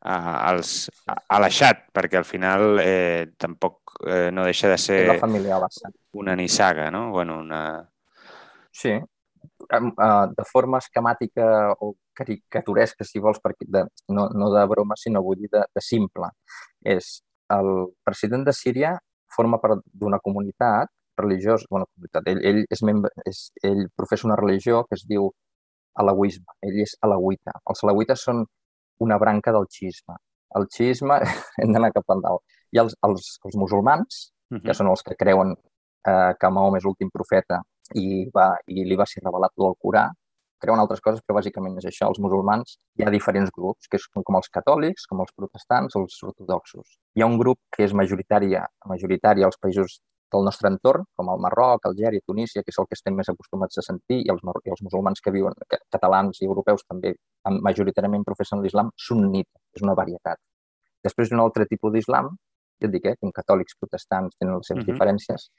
[0.01, 5.59] als, a l'Aixat, perquè al final eh, tampoc eh, no deixa de ser la família
[5.59, 5.91] Bassa.
[6.13, 7.09] una nissaga, no?
[7.11, 7.63] Bueno, una...
[8.71, 8.93] Sí,
[9.69, 13.83] de forma esquemàtica o caricaturesca, si vols, perquè de,
[14.15, 16.31] no, no de broma, sinó vull dir de, de simple.
[16.83, 17.19] És
[17.53, 17.69] el
[18.05, 18.95] president de Síria
[19.35, 20.89] forma part d'una comunitat
[21.19, 25.29] religiosa, bueno, comunitat, ell, ell, és membre, és, ell professa una religió que es diu
[25.99, 27.57] alauisme, ell és alauita.
[27.69, 28.45] Els alauites són
[29.05, 30.15] una branca del xisme.
[30.55, 31.19] El xisme,
[31.61, 32.43] hem d'anar cap endalt.
[32.73, 34.63] I els, els, els musulmans, uh -huh.
[34.65, 35.55] que són els que creuen
[36.07, 37.61] eh, que Mahoma és l'últim profeta
[37.95, 40.09] i, va, i li va ser revelat tot el Corà,
[40.59, 42.09] creuen altres coses, però bàsicament és això.
[42.11, 46.19] Els musulmans hi ha diferents grups, que són com els catòlics, com els protestants els
[46.23, 46.99] ortodoxos.
[47.15, 50.01] Hi ha un grup que és majoritari, majoritari als països
[50.33, 53.81] del nostre entorn, com el Marroc, Algèria, Tunísia, que és el que estem més acostumats
[53.81, 57.15] a sentir, i els, i els musulmans que viuen, que, catalans i europeus també
[57.69, 60.41] majoritàriament professen l'islam sunnita, és una varietat.
[61.03, 62.29] Després d'un altre tipus d'islam,
[62.79, 64.93] ja et dic, eh, com catòlics, protestants, tenen les seves uh -huh.
[64.93, 65.49] diferències,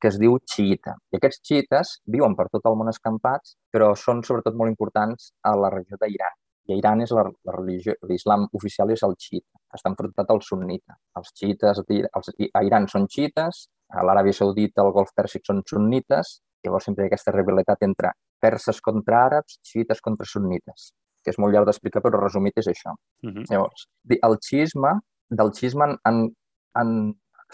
[0.00, 0.94] que es diu xiita.
[1.12, 5.54] I aquests xiites viuen per tot el món escampats, però són sobretot molt importants a
[5.56, 6.36] la regió d'Iran.
[6.68, 10.40] I a Iran és la, la religió, l'islam oficial és el xiita, està enfrontat al
[10.40, 10.96] sunnita.
[11.18, 16.40] Els xiites els, a Iran són xiites, a l'Aràbia Saudita, al Golf Pèrsic són sunnites,
[16.64, 20.90] llavors sempre hi ha aquesta rivalitat entre perses contra àrabs, xiites contra sunnites,
[21.24, 22.94] que és molt llarg d'explicar, però resumit és això.
[23.24, 23.44] Uh -huh.
[23.50, 24.92] Llavors, el xisme,
[25.30, 26.30] del xisme han,
[26.74, 26.90] han,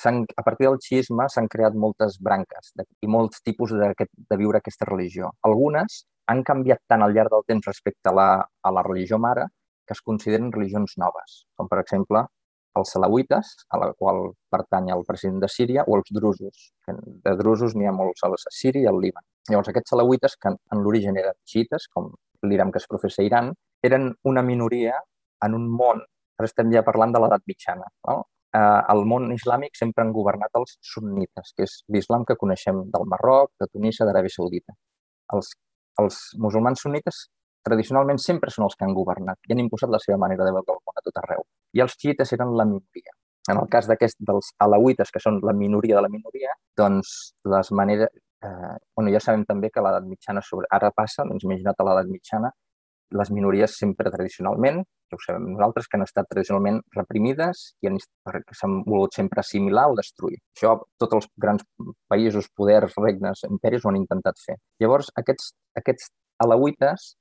[0.04, 3.94] han, a partir del xisme s'han creat moltes branques de, i molts tipus de,
[4.30, 5.30] de viure aquesta religió.
[5.42, 8.30] Algunes han canviat tant al llarg del temps respecte a la,
[8.62, 9.46] a la religió mare
[9.86, 12.26] que es consideren religions noves, com per exemple
[12.78, 16.68] els salauites, a la qual pertany el president de Síria, o els drusos.
[17.24, 19.24] De drusos n'hi ha molts a Síria i al Líban.
[19.50, 22.12] Llavors, aquests salauites, que en l'origen eren xiites, com
[22.42, 24.96] l'Iram que es professa a Iran, eren una minoria
[25.44, 26.02] en un món,
[26.38, 28.22] ara estem ja parlant de l'edat mitjana, no?
[28.56, 33.08] eh, el món islàmic sempre han governat els sunnites, que és l'islam que coneixem del
[33.12, 34.76] Marroc, de Tunísia, d'Aràbia Saudita.
[35.36, 35.52] Els,
[36.02, 37.26] els musulmans sunnites
[37.66, 40.76] tradicionalment sempre són els que han governat i han imposat la seva manera de veure
[40.76, 41.46] el món a tot arreu.
[41.76, 43.14] I els xiites eren la minoria.
[43.50, 47.16] En el cas d'aquest dels alauites, que són la minoria de la minoria, doncs
[47.54, 48.10] les maneres...
[48.46, 50.66] Eh, bueno, ja sabem també que l'edat mitjana sobre...
[50.78, 52.50] ara passa, doncs imagina't a l'edat mitjana,
[53.14, 58.80] les minories sempre tradicionalment, ja ho sabem nosaltres, que han estat tradicionalment reprimides i s'han
[58.86, 60.40] volgut sempre assimilar o destruir.
[60.56, 61.62] Això tots els grans
[62.10, 64.58] països, poders, regnes, imperis ho han intentat fer.
[64.82, 66.10] Llavors, aquests, aquests
[66.42, 67.12] alauites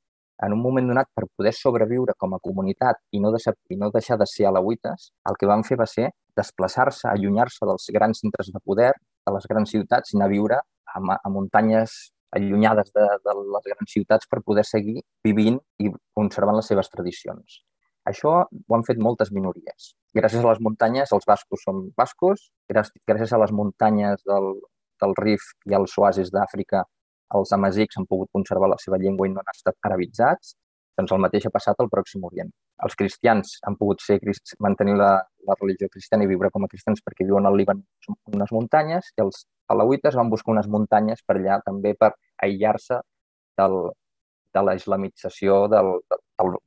[0.44, 3.92] en un moment donat, per poder sobreviure com a comunitat i no deixar, i no
[3.94, 8.52] deixar de ser alauites, el que van fer va ser desplaçar-se, allunyar-se dels grans centres
[8.52, 8.92] de poder,
[9.26, 11.96] de les grans ciutats i anar a viure a, a muntanyes
[12.36, 17.62] allunyades de, de les grans ciutats per poder seguir vivint i conservant les seves tradicions.
[18.06, 19.94] Això ho han fet moltes minories.
[20.14, 24.52] Gràcies a les muntanyes, els bascos són bascos, gràcies a les muntanyes del,
[25.02, 26.84] del Rif i als oasis d'Àfrica
[27.34, 30.56] els amazics han pogut conservar la seva llengua i no han estat arabitzats,
[30.98, 32.52] doncs el mateix ha passat al Pròxim Orient.
[32.86, 34.20] Els cristians han pogut ser,
[34.64, 35.12] mantenir la,
[35.48, 37.82] la religió cristiana i viure com a cristians perquè viuen al Líban
[38.32, 42.14] unes muntanyes i els alauites van buscar unes muntanyes per allà també per
[42.48, 43.02] aïllar-se
[43.60, 43.78] del,
[44.56, 46.58] de la islamització del, del,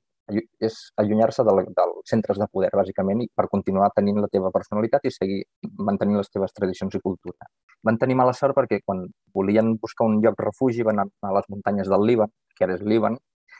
[0.68, 5.06] és allunyar-se dels del centres de poder, bàsicament, i per continuar tenint la teva personalitat
[5.08, 5.40] i seguir
[5.88, 7.48] mantenint les teves tradicions i cultura.
[7.84, 11.48] Van tenir mala sort perquè quan volien buscar un lloc refugi van anar a les
[11.48, 13.16] muntanyes del Líban, que ara és Líban,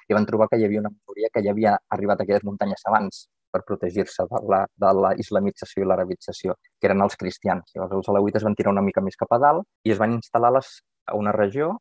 [0.09, 2.85] i van trobar que hi havia una minoria que ja havia arribat a aquelles muntanyes
[2.89, 7.73] abans per protegir-se de, la, de la islamització i l'arabització, que eren els cristians.
[7.75, 10.53] Llavors els alauites van tirar una mica més cap a dalt i es van instal·lar
[10.59, 10.73] les,
[11.09, 11.73] a una regió,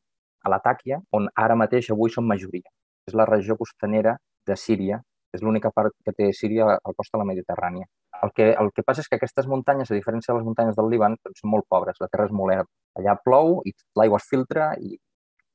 [0.43, 2.69] a la Tàquia, on ara mateix avui són majoria.
[3.07, 4.15] És la regió costanera
[4.47, 4.99] de Síria,
[5.35, 7.85] és l'única part que té Síria al costa de la Mediterrània.
[8.23, 10.87] el que, el que passa és que aquestes muntanyes, a diferència de les muntanyes del
[10.89, 12.69] Líban, doncs són molt pobres, la terra és molt herb.
[12.97, 14.97] Allà plou i l'aigua es filtra i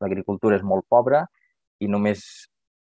[0.03, 1.25] l'agricultura és molt pobra
[1.83, 2.23] i només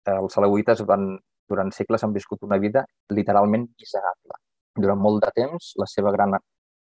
[0.06, 1.16] eh, els salauites van,
[1.50, 4.38] durant segles han viscut una vida literalment miserable.
[4.78, 6.38] Durant molt de temps la seva gran,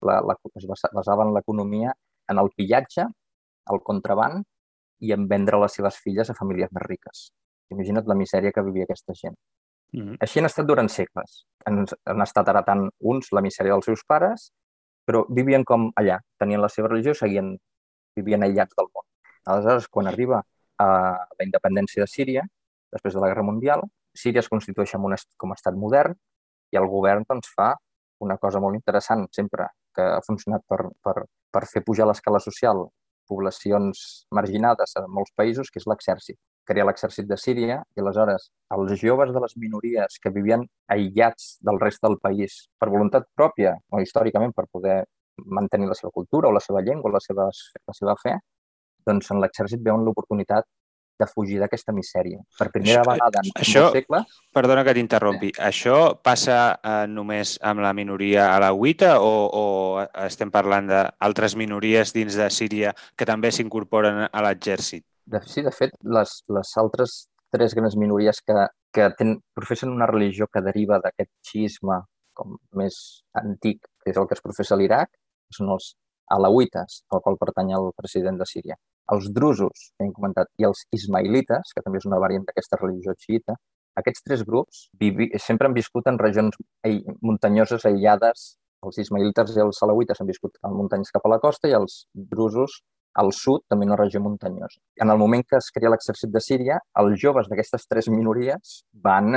[0.06, 1.94] la, la, es basava en l'economia
[2.30, 3.08] en el pillatge,
[3.72, 4.44] el contraband
[5.00, 7.30] i en vendre les seves filles a famílies més riques.
[7.70, 9.36] Imagina't la misèria que vivia aquesta gent.
[9.92, 10.16] Mm -hmm.
[10.20, 11.46] Així han estat durant segles.
[11.66, 14.52] Han, han estat heretant uns la misèria dels seus pares,
[15.04, 17.58] però vivien com allà, tenien la seva religió, seguien,
[18.16, 19.04] vivien aïllats del món.
[19.46, 20.42] Aleshores, quan arriba
[20.78, 20.86] a
[21.38, 22.42] la independència de Síria,
[22.92, 23.82] després de la Guerra Mundial,
[24.14, 26.14] Síria es constitueix com un com a estat modern
[26.72, 27.74] i el govern doncs, fa
[28.20, 32.88] una cosa molt interessant sempre que ha funcionat per, per, per fer pujar l'escala social
[33.26, 38.92] poblacions marginades en molts països, que és l'exèrcit crea l'exèrcit de Síria i aleshores els
[39.00, 44.02] joves de les minories que vivien aïllats del rest del país per voluntat pròpia o
[44.02, 45.02] històricament per poder
[45.46, 48.36] mantenir la seva cultura o la seva llengua o la seva, la seva fe,
[49.06, 50.68] doncs en l'exèrcit veuen l'oportunitat
[51.20, 52.40] de fugir d'aquesta misèria.
[52.58, 54.20] Per primera això, vegada en això, un segle...
[54.56, 55.52] Perdona que t'interrompi.
[55.52, 55.62] Sí.
[55.68, 59.66] Això passa eh, només amb la minoria alauita o, o
[60.24, 65.04] estem parlant d'altres minories dins de Síria que també s'incorporen a l'exèrcit?
[65.26, 67.16] De, sí, de fet, les, les altres
[67.50, 71.98] tres grans minories que, que ten, professen una religió que deriva d'aquest xisme
[72.38, 72.96] com més
[73.36, 75.10] antic, que és el que es professa a l'Iraq,
[75.56, 75.92] són els
[76.30, 78.78] alauites, al qual pertany el president de Síria.
[79.10, 83.16] Els drusos, que hem comentat, i els ismailites, que també és una variant d'aquesta religió
[83.18, 83.58] xiita,
[83.98, 86.56] aquests tres grups vivi, sempre han viscut en regions
[87.20, 88.54] muntanyoses aïllades.
[88.86, 92.04] Els ismailites i els alauites han viscut en muntanyes cap a la costa i els
[92.14, 92.78] drusos
[93.14, 94.80] al sud, també una regió muntanyosa.
[95.02, 99.34] En el moment que es crea l'exèrcit de Síria, els joves d'aquestes tres minories van,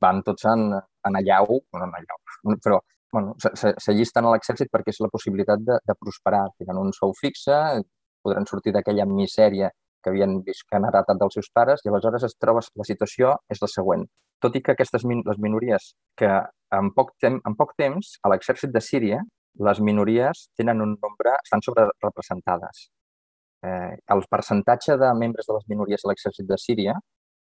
[0.00, 0.72] van tots en,
[1.06, 2.80] en allau, no en allau, però
[3.12, 6.44] bueno, s'allisten a l'exèrcit perquè és la possibilitat de, de prosperar.
[6.58, 7.56] Tenen un sou fixe,
[8.22, 12.24] podran sortir d'aquella misèria que havien vist que han heretat dels seus pares i aleshores
[12.24, 14.06] es troba, la situació és la següent.
[14.40, 16.30] Tot i que aquestes les minories que
[16.76, 19.20] en poc, tem, en poc temps a l'exèrcit de Síria
[19.54, 22.88] les minories tenen un nombre, estan sobrerepresentades.
[23.62, 26.94] Eh, el percentatge de membres de les minories a l'exèrcit de Síria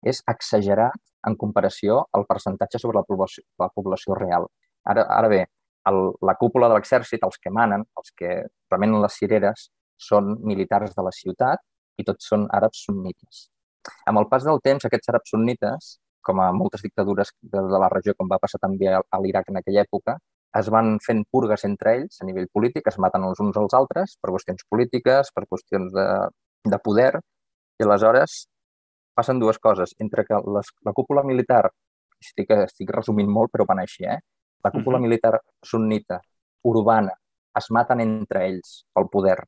[0.06, 4.46] és exagerat en comparació al percentatge sobre la població, la població real.
[4.84, 5.40] Ara, ara bé,
[5.90, 8.36] el, la cúpula de l'exèrcit, els que manen, els que
[8.72, 11.62] remenen les cireres, són militars de la ciutat
[11.98, 13.48] i tots són àrabs sunnites.
[14.08, 17.90] Amb el pas del temps, aquests àrabs sunnites, com a moltes dictadures de, de la
[17.92, 20.16] regió, com va passar també a l'Iraq en aquella època,
[20.58, 24.16] es van fent purgues entre ells a nivell polític, es maten els uns als altres
[24.22, 26.06] per qüestions polítiques, per qüestions de,
[26.70, 27.12] de poder,
[27.80, 28.44] i aleshores
[29.14, 29.94] passen dues coses.
[30.02, 31.64] Entre que les, la cúpula militar,
[32.22, 34.20] estic, estic resumint molt, però van així, eh?
[34.64, 35.06] la cúpula uh -huh.
[35.06, 36.20] militar sunnita,
[36.64, 37.12] urbana,
[37.58, 39.38] es maten entre ells pel poder.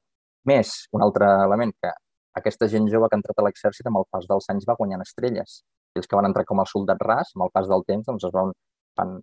[0.45, 1.93] Més, un altre element, que
[2.35, 5.03] aquesta gent jove que ha entrat a l'exèrcit amb el pas dels anys va guanyant
[5.03, 5.65] estrelles.
[5.95, 8.33] Ells que van entrar com a soldat ras, amb el pas del temps, doncs es
[8.33, 8.53] van,
[8.99, 9.21] van,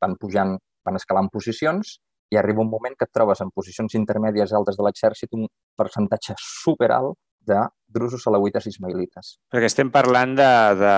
[0.00, 1.98] van pujant van escalant posicions
[2.32, 5.46] i arriba un moment que et trobes en posicions intermèdies altes de l'exèrcit un
[5.78, 7.14] percentatge superalt
[7.46, 7.60] de
[7.96, 9.36] drusos alauites ismailites.
[9.52, 10.48] Perquè estem parlant de,
[10.80, 10.94] de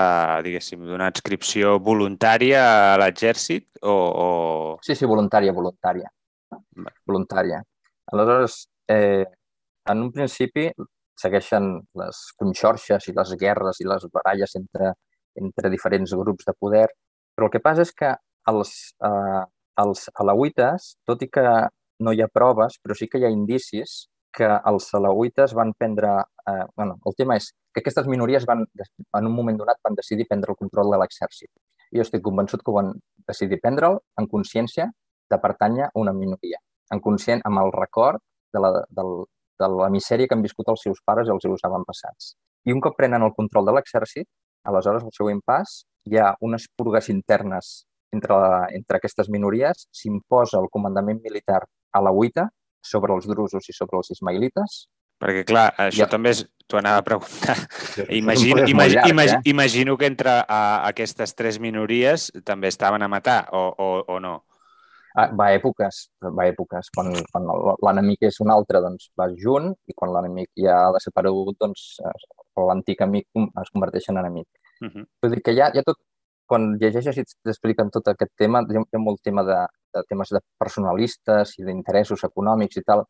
[0.47, 4.29] diguéssim, d'una adscripció voluntària a l'exèrcit o, o...
[4.85, 6.09] Sí, sí, voluntària, voluntària.
[7.05, 7.61] Voluntària.
[8.09, 9.27] Aleshores, eh,
[9.93, 10.65] en un principi
[11.19, 11.69] segueixen
[12.01, 14.93] les conxorxes i les guerres i les baralles entre,
[15.37, 16.87] entre diferents grups de poder,
[17.35, 18.15] però el que passa és que
[18.49, 18.73] els,
[19.05, 19.43] eh,
[19.81, 21.43] els alauites, tot i que
[22.05, 26.19] no hi ha proves, però sí que hi ha indicis que els alauites van prendre...
[26.47, 28.65] Eh, bueno, el tema és que aquestes minories van,
[29.19, 31.49] en un moment donat van decidir prendre el control de l'exèrcit.
[31.95, 32.93] Jo estic convençut que van
[33.29, 34.89] decidir prendre'l en consciència
[35.29, 36.61] de pertànyer a una minoria,
[36.93, 38.21] en conscient amb el record
[38.53, 39.11] de la, del,
[39.61, 42.33] de la misèria que han viscut els seus pares i els seus avantpassats.
[42.65, 44.27] I un cop prenen el control de l'exèrcit,
[44.69, 47.85] aleshores, el següent pas, hi ha unes purgues internes
[48.15, 52.47] entre, la, entre aquestes minories s'imposa el comandament militar a la UITA
[52.81, 54.85] sobre els drusos i sobre els ismailites.
[55.19, 56.11] Perquè, clar, això ja.
[56.11, 56.45] també és...
[56.69, 57.55] T'ho anava a preguntar.
[58.13, 59.37] Imagino, imag, llarg, imag, eh?
[59.49, 64.35] imagino que entre a, aquestes tres minories també estaven a matar, o, o, o no?
[65.17, 66.91] Ah, va a èpoques, va a èpoques.
[66.93, 67.49] Quan, quan
[67.87, 71.87] l'enemic és un altre, doncs va junt, i quan l'enemic ja ha desaparegut, doncs
[72.69, 73.25] l'antic amic
[73.63, 74.47] es converteix en enemic.
[74.79, 75.05] Uh -huh.
[75.21, 75.97] Vull dir que hi ha, hi ha tot,
[76.49, 79.59] quan llegeixes i t'expliquen tot aquest tema, hi ha molt tema de,
[79.95, 83.05] de temes de personalistes i d'interessos econòmics i tal,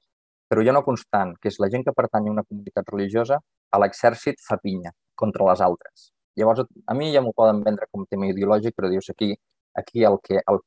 [0.50, 3.38] però hi ha una constant, que és la gent que pertany a una comunitat religiosa,
[3.72, 6.10] a l'exèrcit fa pinya contra les altres.
[6.40, 9.34] Llavors, a mi ja m'ho poden vendre com tema ideològic, però dius aquí,
[9.78, 10.62] aquí el que, el,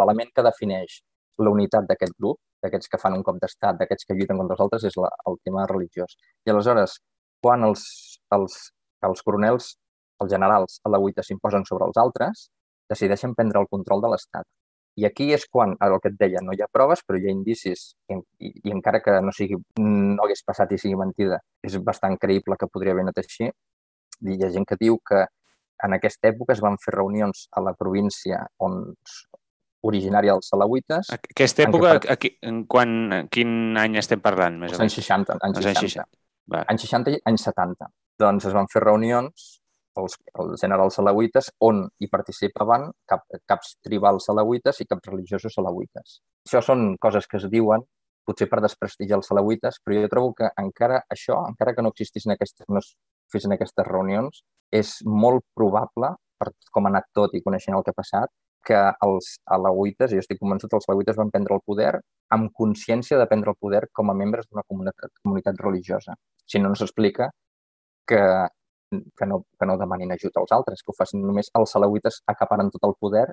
[0.00, 1.00] l'element que defineix
[1.38, 4.64] la unitat d'aquest grup, d'aquests que fan un cop d'estat, d'aquests que lluiten contra els
[4.66, 6.16] altres, és la, el tema religiós.
[6.46, 6.98] I aleshores,
[7.44, 7.84] quan els,
[8.34, 8.56] els,
[9.08, 9.76] els coronels,
[10.22, 12.48] els generals a la UITA s'imposen sobre els altres,
[12.90, 14.46] decideixen prendre el control de l'Estat.
[14.98, 17.34] I aquí és quan, el que et deia, no hi ha proves, però hi ha
[17.34, 21.76] indicis, i, i, i encara que no, sigui, no hagués passat i sigui mentida, és
[21.86, 23.46] bastant creïble que podria haver anat així.
[24.26, 25.22] I hi ha gent que diu que
[25.86, 28.80] en aquesta època es van fer reunions a la província on
[29.86, 31.12] originària dels salauites.
[31.14, 32.32] Aquesta època, en, per...
[32.50, 34.58] en, quan, en quin any estem parlant?
[34.58, 34.98] Més o menys?
[34.98, 35.38] Anys 60.
[35.46, 35.70] Anys 60.
[35.70, 36.64] Anys 60.
[36.74, 37.90] Anys 60 i anys 70.
[38.18, 39.57] Doncs es van fer reunions
[40.00, 46.18] els, els generals salauites on hi participaven cap, caps tribals salauites i caps religiosos salauites.
[46.46, 47.84] Això són coses que es diuen
[48.28, 52.34] potser per desprestigiar els salauites, però jo trobo que encara això, encara que no existissin
[52.34, 52.92] aquestes, no es
[53.32, 54.42] fessin aquestes reunions,
[54.72, 58.32] és molt probable, per com ha anat tot i coneixent el que ha passat,
[58.68, 61.94] que els alauites, i jo estic convençut els alauites van prendre el poder
[62.36, 66.16] amb consciència de prendre el poder com a membres d'una comunitat, comunitat religiosa.
[66.44, 67.30] Si no, no s'explica
[68.08, 68.22] que,
[68.90, 72.70] que, no, que no demanin ajut als altres, que ho facin només els alauites acaparen
[72.74, 73.26] tot el poder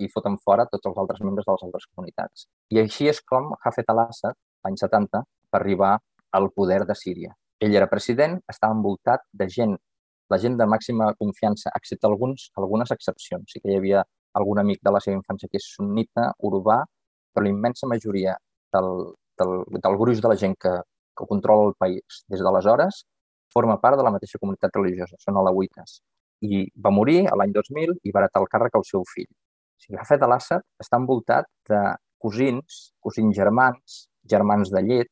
[0.00, 2.46] i foten fora tots els altres membres de les altres comunitats.
[2.72, 5.92] I així és com Hafez al-Assad, l'any 70, va arribar
[6.38, 7.34] al poder de Síria.
[7.60, 9.76] Ell era president, estava envoltat de gent,
[10.32, 13.50] la gent de màxima confiança, excepte alguns, algunes excepcions.
[13.52, 14.04] Sí que hi havia
[14.38, 16.78] algun amic de la seva infància que és sunnita, urbà,
[17.34, 18.36] però la immensa majoria
[18.74, 18.90] del,
[19.42, 20.72] del, del gruix de la gent que,
[21.18, 23.04] que controla el país des d'aleshores
[23.54, 26.00] forma part de la mateixa comunitat religiosa, són alauites.
[26.46, 29.28] I va morir l'any 2000 i va heretar el càrrec al seu fill.
[29.30, 31.80] O sigui, Hafez al-Assad està envoltat de
[32.20, 35.10] cosins, cosins germans, germans de llet,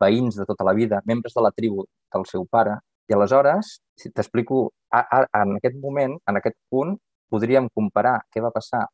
[0.00, 2.76] veïns de tota la vida, membres de la tribu del seu pare,
[3.08, 6.94] i aleshores, si t'explico, en aquest moment, en aquest punt,
[7.32, 8.84] podríem comparar què va passar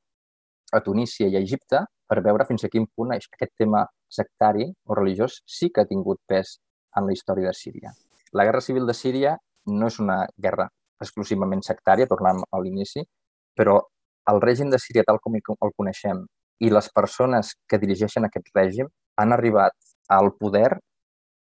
[0.74, 4.96] a Tunísia i a Egipte per veure fins a quin punt aquest tema sectari o
[4.98, 6.58] religiós sí que ha tingut pes
[6.98, 7.94] en la història de Síria.
[8.34, 9.34] La Guerra Civil de Síria
[9.66, 10.68] no és una guerra
[11.02, 13.04] exclusivament sectària, tornem a l'inici,
[13.56, 13.78] però
[14.30, 16.24] el règim de Síria tal com el coneixem
[16.64, 19.74] i les persones que dirigeixen aquest règim han arribat
[20.08, 20.70] al poder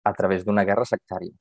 [0.07, 1.35] a través d'una guerra sectària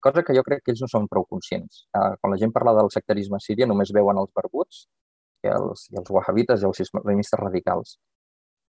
[0.00, 1.84] cosa que jo crec que ells no són prou conscients.
[1.96, 4.86] Uh, quan la gent parla del sectarisme a Síria només veuen els barbuts
[5.44, 7.96] i els, i els wahhabites i els islamistes radicals,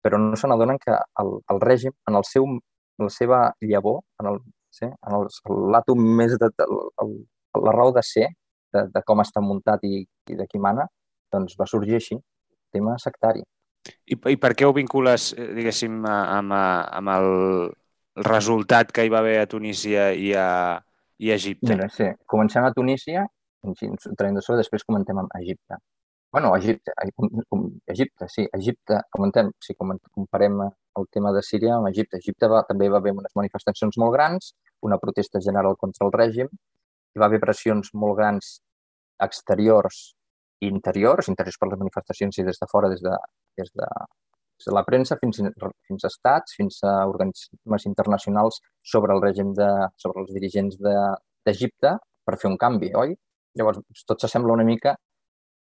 [0.03, 2.47] però no se n'adonen que el, el règim, en el seu,
[2.99, 4.41] la seva llavor, en el,
[4.73, 6.67] sí, en l'àtom més de, de
[7.03, 7.15] el,
[7.65, 8.27] la raó de ser,
[8.73, 10.87] de, de com està muntat i, i de qui mana,
[11.33, 12.19] doncs va sorgir així,
[12.73, 13.43] tema sectari.
[14.05, 17.29] I, I per què ho vincules, eh, diguéssim, amb, amb el
[18.25, 20.79] resultat que hi va haver a Tunísia i a,
[21.19, 21.73] i Egipte.
[21.73, 22.09] Mira, sí.
[22.29, 23.25] Comencem a Tunísia,
[23.65, 25.79] ens traiem de sobre, després comentem amb Egipte.
[26.31, 26.91] Bueno, Egipte,
[27.87, 32.19] Egipte, sí, Egipte, comentem, si comparem el tema de Síria amb Egipte.
[32.21, 34.53] Egipte va, també va haver unes manifestacions molt grans,
[34.85, 36.51] una protesta general contra el règim,
[37.15, 38.59] hi va haver pressions molt grans
[39.25, 39.99] exteriors
[40.61, 43.15] i interiors, interiors per les manifestacions i des de fora, des de,
[43.57, 43.89] des de,
[44.59, 45.41] des de la premsa fins,
[45.87, 48.61] fins a estats, fins a organismes internacionals
[48.93, 53.15] sobre el règim de, sobre els dirigents d'Egipte de, per fer un canvi, oi?
[53.57, 54.93] Llavors, tot s'assembla una mica,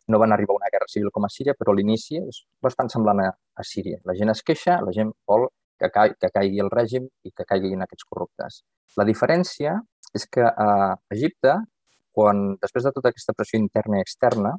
[0.08, 3.22] no van arribar a una guerra civil com a Síria, però l'inici és bastant semblant
[3.24, 4.00] a, a Síria.
[4.04, 5.48] La gent es queixa, la gent vol
[5.80, 8.62] que, ca que caigui el règim i que caiguin aquests corruptes.
[9.00, 9.78] La diferència
[10.14, 10.68] és que a
[11.14, 11.56] Egipte,
[12.14, 14.54] quan, després de tota aquesta pressió interna i externa,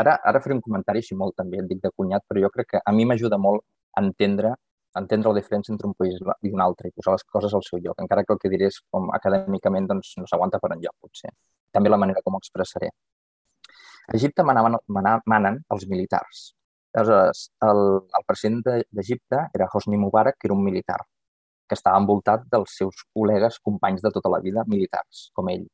[0.00, 2.74] ara, ara faré un comentari així molt també, et dic de cunyat, però jo crec
[2.74, 4.54] que a mi m'ajuda molt a entendre
[4.98, 7.80] entendre la diferència entre un país i un altre i posar les coses al seu
[7.82, 11.32] lloc, encara que el que diré és com acadèmicament doncs, no s'aguanta per enlloc, potser.
[11.74, 12.92] També la manera com ho expressaré.
[14.08, 14.76] A Egipte manaven,
[15.26, 16.44] manen els militars.
[16.94, 17.80] Aleshores, el,
[18.18, 18.60] el president
[18.94, 21.00] d'Egipte era Hosni Mubarak, que era un militar,
[21.68, 25.64] que estava envoltat dels seus col·legues, companys de tota la vida, militars, com ell.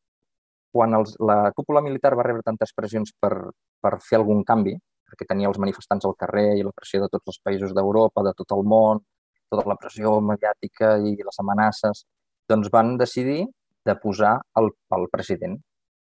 [0.72, 3.34] Quan els, la cúpula militar va rebre tantes pressions per,
[3.82, 4.76] per fer algun canvi,
[5.10, 8.32] perquè tenia els manifestants al carrer i la pressió de tots els països d'Europa, de
[8.38, 9.02] tot el món,
[9.50, 12.04] tota la pressió mediàtica i les amenaces,
[12.48, 13.42] doncs van decidir
[13.86, 15.58] de posar el, el president.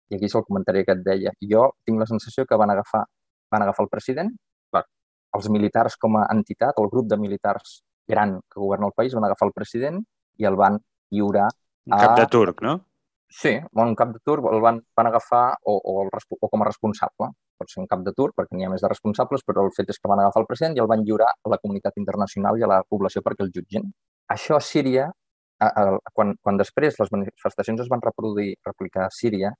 [0.09, 1.33] I aquí és el comentari que et deia.
[1.51, 3.03] Jo tinc la sensació que van agafar,
[3.51, 4.33] van agafar el president,
[5.35, 9.25] els militars com a entitat, el grup de militars gran que governa el país, van
[9.27, 10.03] agafar el president
[10.39, 10.77] i el van
[11.11, 11.55] lliurar a...
[11.89, 12.77] Un cap de turc, no?
[13.27, 16.69] Sí, un cap de turc el van, van agafar o, o, el, o com a
[16.69, 19.71] responsable pot ser un cap de tur, perquè n'hi ha més de responsables, però el
[19.75, 22.59] fet és que van agafar el president i el van lliurar a la comunitat internacional
[22.59, 23.87] i a la població perquè el jutgen.
[24.35, 25.05] Això a Síria,
[25.63, 29.53] a, a, quan, quan després les manifestacions es van reproduir, replicar a Síria,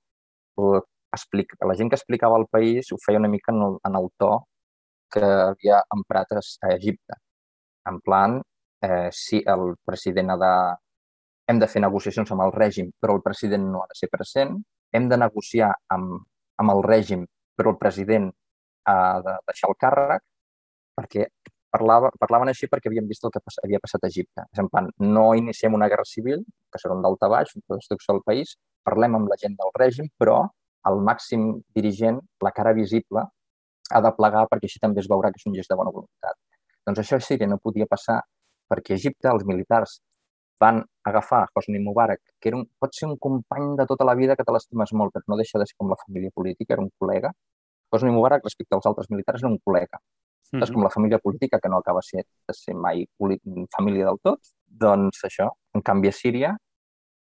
[0.57, 4.31] la gent que explicava el país ho feia una mica en el, en el to
[5.11, 7.15] que havia emprat a Egipte.
[7.91, 8.41] En plan,
[8.81, 10.53] eh, si el president ha de...
[11.47, 14.55] Hem de fer negociacions amb el règim, però el president no ha de ser present.
[14.91, 16.23] Hem de negociar amb,
[16.57, 17.25] amb el règim,
[17.55, 18.31] però el president
[18.89, 18.97] ha
[19.27, 20.23] de deixar el càrrec,
[20.97, 21.27] perquè
[21.75, 24.45] parlava, parlaven així perquè havien vist el que havia passat a Egipte.
[24.55, 28.15] És en plan, no iniciem una guerra civil, que serà un dalta baix, una destrucció
[28.15, 28.55] del país,
[28.87, 30.39] parlem amb la gent del règim, però
[30.89, 31.47] el màxim
[31.77, 33.25] dirigent, la cara visible,
[33.91, 36.37] ha de plegar perquè així també es veurà que és un gest de bona voluntat.
[36.87, 38.19] Doncs això a Síria no podia passar
[38.71, 39.99] perquè a Egipte els militars
[40.61, 44.35] van agafar Hosni Mubarak, que era un, pot ser un company de tota la vida
[44.39, 46.91] que te l'estimes molt, però no deixa de ser com la família política, era un
[47.01, 47.33] col·lega.
[47.91, 49.99] Hosni Mubarak, respecte als altres militars, era un col·lega.
[50.51, 50.63] Mm -hmm.
[50.63, 53.07] És com la família política, que no acaba ser, de ser mai
[53.75, 54.39] família del tot.
[54.65, 56.57] Doncs això, en canvi a Síria,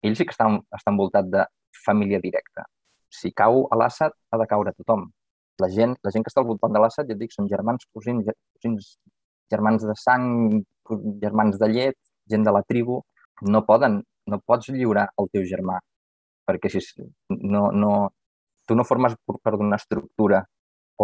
[0.02, 1.44] ells sí que estan, estan envoltats de
[1.84, 2.64] família directa.
[3.08, 5.10] Si cau a l'Assad, ha de caure tothom.
[5.58, 7.86] La gent, la gent que està al voltant de l'Assad, ja et dic, són germans,
[7.92, 8.98] cosins, cosins,
[9.50, 10.62] germans de sang,
[11.22, 11.98] germans de llet,
[12.28, 13.02] gent de la tribu,
[13.42, 15.78] no poden, no pots lliurar el teu germà,
[16.48, 16.80] perquè si
[17.28, 17.92] no, no,
[18.66, 20.42] tu no formes part d'una estructura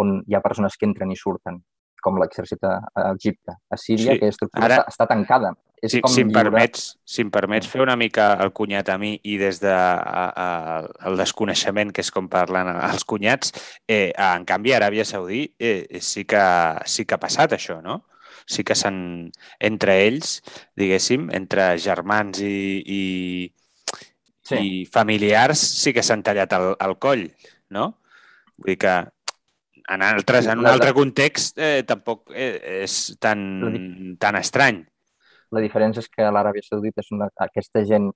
[0.01, 1.59] on hi ha persones que entren i surten,
[2.03, 2.77] com l'exèrcit a,
[3.11, 3.57] Egipte.
[3.69, 4.21] A Síria, sí.
[4.21, 5.53] que estructura Ara, està, està tancada.
[5.81, 8.99] És sí, com si, em permets, si em permets fer una mica el cunyat a
[9.01, 10.47] mi i des de a, a,
[11.09, 13.55] el desconeixement, que és com parlen els cunyats,
[13.89, 16.43] eh, en canvi, a Aràbia Saudí eh, sí, que,
[16.85, 18.03] sí que ha passat això, no?
[18.51, 20.39] sí que s'han, entre ells,
[20.79, 23.01] diguéssim, entre germans i, i,
[24.47, 24.59] sí.
[24.59, 27.27] i familiars, sí que s'han tallat el, el coll,
[27.73, 27.93] no?
[28.61, 28.95] Vull dir que
[29.93, 33.41] en, altres, en un altre context eh, tampoc eh, és tan,
[34.21, 34.81] tan estrany.
[35.51, 38.07] La diferència és que l'Aràbia Saudita és una, aquesta gent,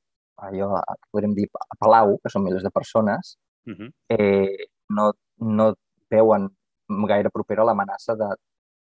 [0.47, 0.79] allò
[1.11, 3.35] podríem dir a Palau, que són milers de persones,
[3.67, 3.89] uh -huh.
[4.09, 5.73] eh, no, no
[6.09, 6.49] veuen
[7.07, 8.29] gaire propera l'amenaça de,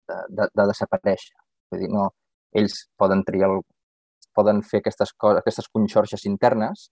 [0.10, 1.38] de, de, de desaparèixer.
[1.72, 2.10] Vull dir, no,
[2.54, 3.62] ells poden triar el,
[4.34, 6.92] poden fer aquestes, coses, aquestes conxorxes internes,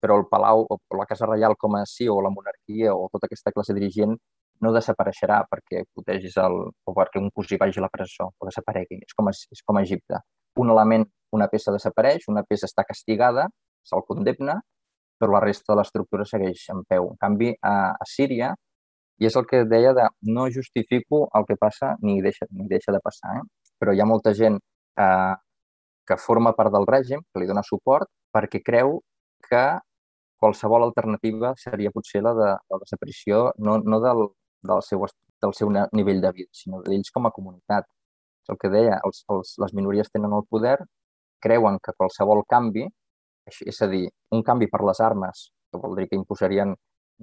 [0.00, 3.26] però el Palau o la Casa Reial com a sí o la monarquia o tota
[3.26, 4.16] aquesta classe dirigent
[4.62, 9.00] no desapareixerà perquè protegis el, o perquè un cosí vagi a la presó o desaparegui.
[9.02, 10.20] És com, és com a Egipte.
[10.62, 13.48] Un element, una peça desapareix, una peça està castigada,
[13.84, 14.60] se'l condemna,
[15.18, 17.10] però la resta de l'estructura segueix en peu.
[17.12, 18.54] En canvi, a, a Síria,
[19.22, 22.94] i és el que deia de no justifico el que passa ni deixa, ni deixa
[22.94, 23.38] de passar.
[23.38, 23.44] Eh?
[23.78, 24.58] però hi ha molta gent
[25.00, 25.34] eh,
[26.08, 28.98] que forma part del règim, que li dona suport, perquè creu
[29.48, 29.64] que
[30.40, 34.26] qualsevol alternativa seria potser la de la desaparició no, no del,
[34.70, 35.04] del, seu,
[35.42, 37.88] del seu nivell de vida, sinó d'ells com a comunitat.
[38.44, 40.78] És el que deia, els, els, les minories tenen el poder,
[41.44, 42.86] creuen que qualsevol canvi,
[43.46, 46.74] és a dir, un canvi per les armes, que vol dir que imposarien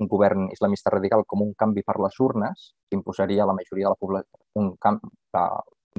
[0.02, 3.90] un govern islamista radical com un canvi per les urnes, que imposaria a la majoria
[3.90, 5.10] de la població, un canvi,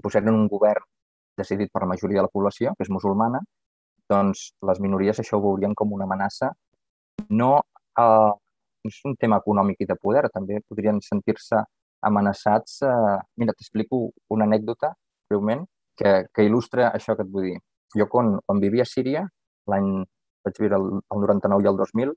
[0.02, 0.86] posarien un govern
[1.38, 3.40] decidit per la majoria de la població, que és musulmana,
[4.12, 6.50] doncs les minories això ho veurien com una amenaça.
[7.30, 8.32] No eh,
[8.88, 11.60] és un tema econòmic i de poder, també podrien sentir-se
[12.08, 12.80] amenaçats.
[12.86, 14.92] Eh, mira, t'explico una anècdota,
[15.30, 15.64] breument,
[15.98, 17.58] que, que il·lustra això que et vull dir.
[17.96, 19.26] Jo, quan, quan vivia a Síria,
[19.70, 19.90] l'any
[20.44, 22.14] vaig viure el, el 99 i el 2000,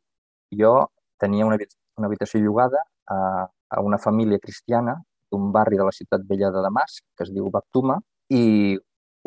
[0.61, 0.73] jo
[1.21, 1.57] tenia una,
[1.99, 4.95] una habitació llogada a, a una família cristiana
[5.31, 7.99] d'un barri de la ciutat vella de Damasc, que es diu Bactuma,
[8.33, 8.77] i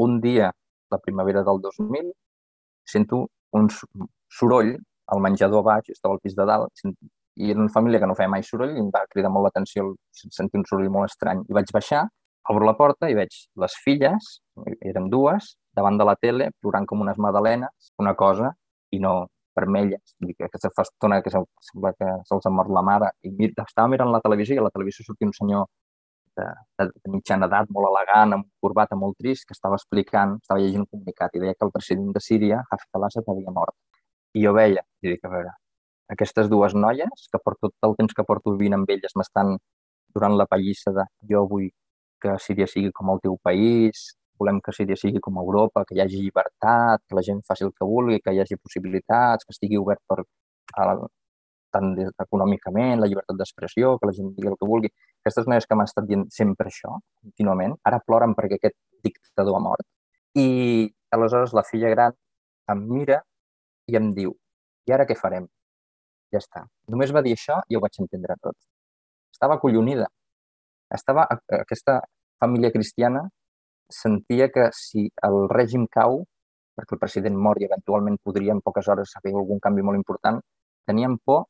[0.02, 0.50] un dia,
[0.90, 2.10] la primavera del 2000,
[2.88, 3.68] sento un
[4.28, 4.74] soroll
[5.12, 6.72] al menjador baix, estava al pis de dalt,
[7.38, 9.92] i era una família que no feia mai soroll i em va cridar molt l'atenció
[10.12, 11.44] sentir un soroll molt estrany.
[11.48, 12.04] I vaig baixar,
[12.52, 14.30] obro la porta i veig les filles,
[14.92, 18.52] eren dues, davant de la tele, plorant com unes madalenes, una cosa,
[18.90, 19.28] i no
[19.58, 23.52] vermelles, que aquesta fa estona que sembla que se'ls ha mort la mare, i mir,
[23.54, 25.66] estava mirant la televisió i a la televisió sortia un senyor
[26.38, 26.46] de,
[26.88, 30.90] de mitjana edat, molt elegant, amb corbata molt trist, que estava explicant, estava llegint un
[30.90, 33.74] comunicat i deia que el president de Síria, Hafez al-Assad, havia mort.
[34.38, 35.56] I jo veia, i dic, a veure,
[36.14, 39.56] aquestes dues noies, que per tot el temps que porto vivint amb elles m'estan
[40.14, 41.68] durant la pallissa de jo vull
[42.22, 44.08] que Síria sigui com el teu país,
[44.40, 47.72] volem que Síria sigui com Europa, que hi hagi llibertat, que la gent faci el
[47.76, 50.96] que vulgui, que hi hagi possibilitats, que estigui obert per a,
[51.74, 51.90] tant
[52.24, 54.90] econòmicament, la llibertat d'expressió, que la gent digui el que vulgui.
[55.22, 59.62] Aquestes noies que m'han estat dient sempre això, contínuament, ara ploren perquè aquest dictador ha
[59.68, 59.86] mort.
[60.38, 62.16] I aleshores la filla gran
[62.72, 63.22] em mira
[63.88, 64.34] i em diu,
[64.88, 65.48] i ara què farem?
[66.34, 66.64] Ja està.
[66.92, 68.56] Només va dir això i ho vaig entendre tot.
[69.32, 70.08] Estava acollonida.
[70.94, 71.26] Estava,
[71.60, 72.00] aquesta
[72.40, 73.26] família cristiana
[73.92, 76.22] sentia que si el règim cau,
[76.76, 80.40] perquè el president mor i eventualment podria en poques hores haver algun canvi molt important,
[80.86, 81.46] tenien por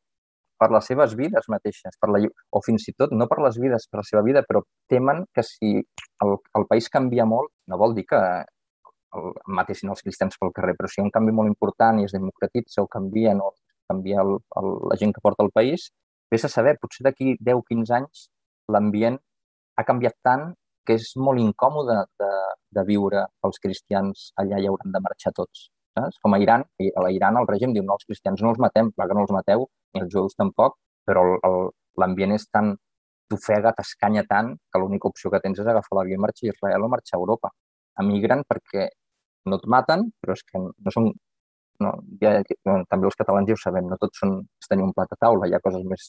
[0.58, 2.20] per les seves vides mateixes, per la,
[2.50, 5.44] o fins i tot no per les vides, per la seva vida, però temen que
[5.46, 10.52] si el, el país canvia molt, no vol dir que el, mateixin els cristians pel
[10.56, 13.52] carrer, però si hi ha un canvi molt important i es democratitza o canvia, no,
[13.90, 15.90] canvia el, el, la gent que porta el país,
[16.32, 18.28] vés a saber, potser d'aquí 10-15 anys
[18.74, 19.18] l'ambient
[19.78, 20.50] ha canviat tant
[20.86, 22.30] que és molt incòmode de,
[22.76, 25.68] de viure pels cristians allà i hauran de marxar tots
[25.98, 26.18] saps?
[26.22, 26.64] Com a Iran,
[26.96, 29.34] a l'Iran el règim diu no, els cristians no els matem, clar que no els
[29.34, 30.78] mateu, ni els jueus tampoc,
[31.08, 31.24] però
[32.00, 32.74] l'ambient és tan
[33.28, 36.86] t'ofega, t'escanya tant, que l'única opció que tens és agafar l'avió i marxar a Israel
[36.86, 37.52] o marxar a Europa.
[38.00, 38.88] Emigren perquè
[39.50, 41.10] no et maten, però és que no són...
[41.84, 45.12] No, ja, no, també els catalans ja ho sabem, no tots són tenir un plat
[45.14, 46.08] a taula, hi ha coses més,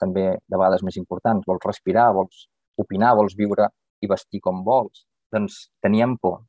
[0.00, 1.46] també de vegades més importants.
[1.46, 2.48] Vols respirar, vols
[2.82, 3.68] opinar, vols viure
[4.02, 5.04] i vestir com vols.
[5.34, 6.42] Doncs teníem por,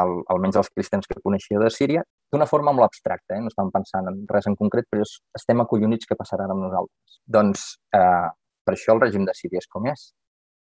[0.00, 2.02] el, almenys els cristians que coneixia de Síria,
[2.32, 3.42] d'una forma molt abstracta, eh?
[3.42, 5.06] no estem pensant en res en concret, però
[5.38, 7.20] estem acollonits que passaran amb nosaltres.
[7.38, 8.28] Doncs eh,
[8.66, 10.08] per això el règim de Síria és com és.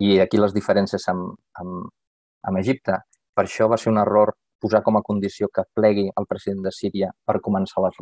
[0.01, 1.90] I aquí les diferències amb, amb,
[2.48, 2.96] amb Egipte.
[3.36, 6.72] Per això va ser un error posar com a condició que plegui el president de
[6.74, 7.96] Síria per començar les,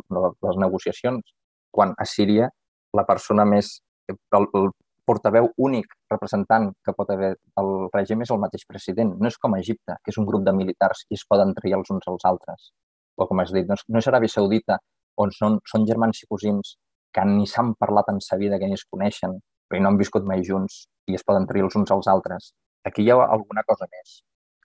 [0.45, 1.33] les negociacions,
[1.71, 2.49] quan a Síria
[2.97, 3.77] la persona més,
[4.09, 4.69] el, el
[5.09, 7.31] portaveu únic representant que pot haver
[7.61, 9.15] el règim és el mateix president.
[9.17, 11.79] No és com a Egipte, que és un grup de militars i es poden triar
[11.79, 12.69] els uns als altres.
[13.17, 14.79] O com has dit, no és, no és Aràbia Saudita,
[15.19, 16.77] on són, són germans i cosins
[17.15, 20.25] que ni s'han parlat en sa vida, que ni es coneixen, perquè no han viscut
[20.29, 22.53] mai junts i es poden triar els uns als altres.
[22.85, 24.19] Aquí hi ha alguna cosa més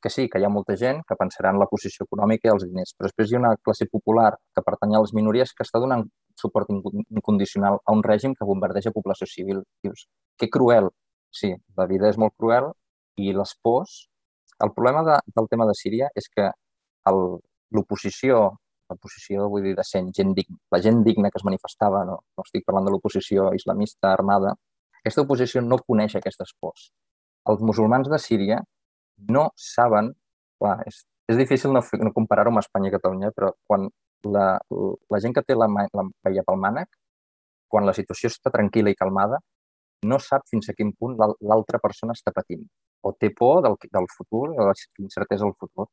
[0.04, 2.64] que sí, que hi ha molta gent que pensarà en la posició econòmica i els
[2.66, 5.80] diners, però després hi ha una classe popular que pertany a les minories que està
[5.80, 6.02] donant
[6.40, 9.62] suport incondicional a un règim que bombardeja població civil.
[9.86, 10.04] Dius,
[10.36, 10.90] que cruel.
[11.32, 12.68] Sí, la vida és molt cruel
[13.16, 14.02] i les pors...
[14.64, 16.44] El problema de, del tema de Síria és que
[17.74, 18.42] l'oposició,
[18.92, 22.44] l'oposició vull dir de gent, gent digna, la gent digna que es manifestava, no, no
[22.46, 24.52] estic parlant de l'oposició islamista armada,
[25.00, 26.86] aquesta oposició no coneix aquestes pors.
[27.50, 28.60] Els musulmans de Síria
[29.30, 30.12] no saben,
[30.60, 33.88] clar, és, és difícil no, no comparar-ho amb Espanya i Catalunya, però quan
[34.24, 34.46] la,
[35.12, 36.88] la gent que té la, la paella pel mànec,
[37.68, 39.40] quan la situació està tranquil·la i calmada,
[40.04, 42.64] no sap fins a quin punt l'altra persona està patint
[43.04, 45.86] o té por del, del futur, o la incertesa del futur.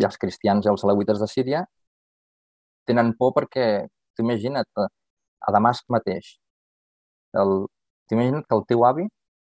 [0.00, 1.62] I els cristians i els alauites de Síria
[2.86, 4.66] tenen por perquè, tu imagina't,
[5.46, 6.34] a Damasc mateix,
[8.10, 9.06] t'imagina't que el teu avi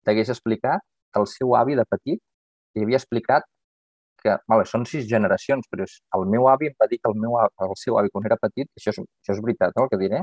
[0.07, 2.21] t'hagués explicat que el seu avi de petit
[2.75, 3.49] li havia explicat
[4.23, 5.87] que, vale, són sis generacions, però
[6.19, 8.71] el meu avi em va dir que el, meu, el seu avi, quan era petit,
[8.79, 10.23] això és, això és veritat, no, el que diré,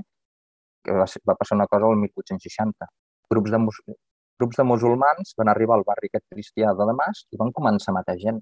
[0.85, 2.87] que va, va passar una cosa el 1860.
[3.33, 3.59] Grups de,
[4.39, 7.97] grups de musulmans van arribar al barri aquest cristià de Damasc i van començar a
[7.99, 8.39] matar gent.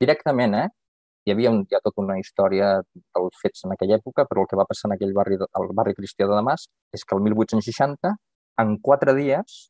[0.00, 0.68] Directament, eh?
[1.24, 4.48] Hi havia un, hi ha tota una història dels fets en aquella època, però el
[4.50, 8.12] que va passar en aquell barri, al barri cristià de Damasc, és que el 1860,
[8.60, 9.62] en quatre dies,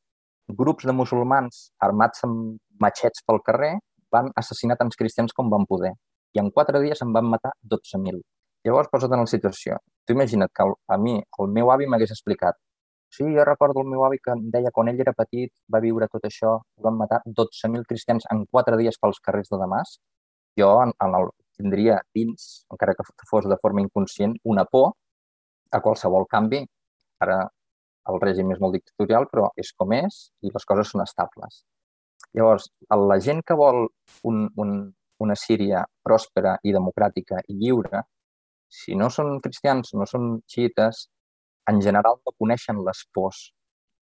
[0.49, 3.75] grups de musulmans armats amb matxets pel carrer
[4.15, 5.93] van assassinar tants cristians com van poder.
[6.35, 8.21] I en quatre dies en van matar 12.000.
[8.65, 9.79] Llavors, posa't en la situació.
[10.07, 12.59] Tu imagina't que a mi, el meu avi m'hagués explicat
[13.17, 16.09] Sí, jo recordo el meu avi que em deia quan ell era petit, va viure
[16.11, 16.57] tot això,
[16.87, 20.01] van matar 12.000 cristians en quatre dies pels carrers de Damasc.
[20.59, 21.29] Jo en, en el,
[21.61, 24.89] tindria dins, encara que fos de forma inconscient, una por
[25.71, 26.65] a qualsevol canvi.
[27.23, 27.39] Ara
[28.11, 31.63] el règim és molt dictatorial, però és com és i les coses són estables.
[32.35, 32.69] Llavors,
[33.11, 33.87] la gent que vol
[34.31, 34.73] un, un,
[35.23, 38.03] una Síria pròspera i democràtica i lliure,
[38.75, 41.07] si no són cristians, no són xiites,
[41.71, 43.47] en general no coneixen les pors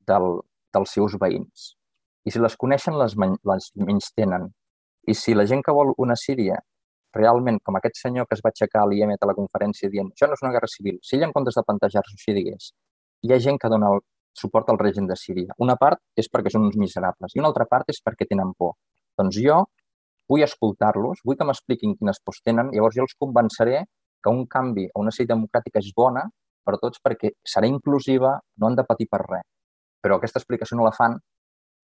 [0.09, 0.41] del,
[0.75, 1.73] dels seus veïns.
[2.25, 4.49] I si les coneixen, les, les menys tenen.
[5.07, 6.57] I si la gent que vol una Síria
[7.13, 10.29] realment, com aquest senyor que es va aixecar a l'IEM a la conferència dient això
[10.29, 12.71] no és una guerra civil, si ell en comptes de plantejar-s'ho així digués
[13.23, 14.01] hi ha gent que dona el
[14.33, 15.55] suport al règim de Síria.
[15.59, 18.77] Una part és perquè són uns miserables i una altra part és perquè tenen por.
[19.19, 19.63] Doncs jo
[20.31, 23.83] vull escoltar-los, vull que m'expliquin quines pors tenen, llavors jo els convenceré
[24.23, 26.23] que un canvi a una sèrie democràtica és bona
[26.65, 29.47] per tots perquè serà inclusiva, no han de patir per res.
[30.03, 31.19] Però aquesta explicació no la fan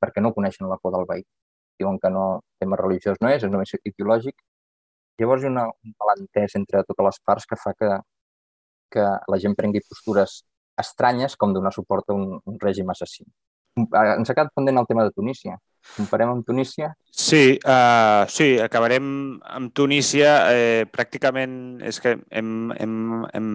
[0.03, 1.25] perquè no coneixen la por del veí.
[1.79, 4.39] Diuen que no, tema religiós no és, és només ideològic.
[5.19, 7.91] Llavors hi ha una, un malentès entre totes les parts que fa que,
[8.95, 10.41] que la gent prengui postures
[10.79, 13.27] estranyes com donar suport a un, un règim assassí.
[13.79, 15.59] Ens ha quedat pendent el tema de Tunísia.
[15.97, 19.07] Comparem amb Tunísia Sí, uh, sí, acabarem
[19.43, 20.35] amb Tunísia.
[20.55, 23.49] Eh, pràcticament és que hem, hem, hem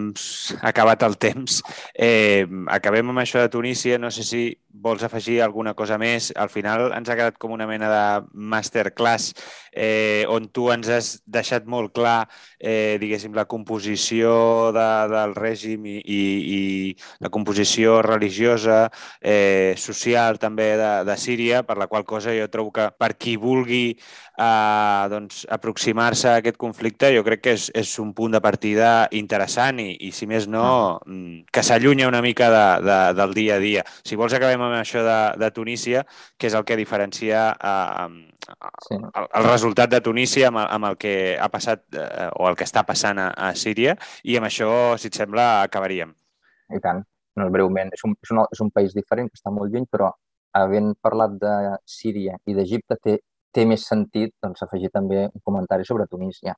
[0.60, 1.62] acabat el temps.
[1.96, 3.96] Eh, acabem amb això de Tunísia.
[3.96, 4.42] No sé si
[4.74, 6.32] vols afegir alguna cosa més.
[6.36, 8.04] Al final ens ha quedat com una mena de
[8.34, 9.32] masterclass
[9.74, 12.24] eh, on tu ens has deixat molt clar,
[12.58, 16.20] eh, diguéssim, la composició de, del règim i, i,
[16.54, 16.60] i
[17.24, 18.86] la composició religiosa,
[19.20, 23.36] eh, social també de, de Síria, per la qual cosa jo trobo que per qui
[23.40, 23.96] vulgui
[24.38, 29.08] eh, doncs, aproximar-se a aquest conflicte, jo crec que és, és un punt de partida
[29.12, 33.58] interessant i, i si més no, mm, que s'allunya una mica de, de, del dia
[33.58, 33.84] a dia.
[34.06, 36.04] Si vols acabem amb això de, de Tunísia,
[36.38, 38.08] que és el que diferencia eh,
[38.88, 38.98] sí.
[38.98, 42.66] el, el resultat de Tunísia amb, amb el que ha passat eh, o el que
[42.68, 46.14] està passant a, a Síria i amb això, si et sembla, acabaríem.
[46.74, 47.04] I tant.
[47.38, 47.90] No, breument.
[47.94, 50.12] És un, és, un, és un país diferent que està molt lluny, però
[50.54, 51.54] havent parlat de
[51.90, 53.18] Síria i d'Egipte, té,
[53.54, 56.54] té més sentit doncs, afegir també un comentari sobre Tunísia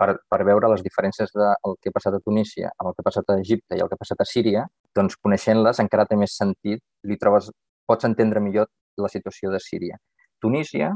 [0.00, 3.04] per, per veure les diferències del de, que ha passat a Tunísia amb el que
[3.04, 4.64] ha passat a Egipte i el que ha passat a Síria,
[4.96, 7.50] doncs coneixent-les encara té més sentit, li trobes,
[7.86, 8.68] pots entendre millor
[8.98, 9.96] la situació de Síria.
[10.42, 10.90] Tunísia,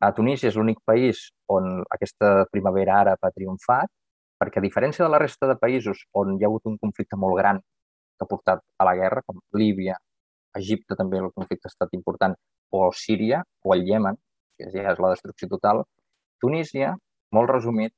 [0.00, 3.90] a Tunísia és l'únic país on aquesta primavera àrab ha triomfat,
[4.38, 7.38] perquè a diferència de la resta de països on hi ha hagut un conflicte molt
[7.40, 9.96] gran que ha portat a la guerra, com Líbia,
[10.58, 12.34] Egipte també el conflicte ha estat important,
[12.70, 14.18] o Síria, o el Iemen,
[14.58, 15.84] que ja és la destrucció total,
[16.42, 16.94] Tunísia,
[17.34, 17.92] molt resumit,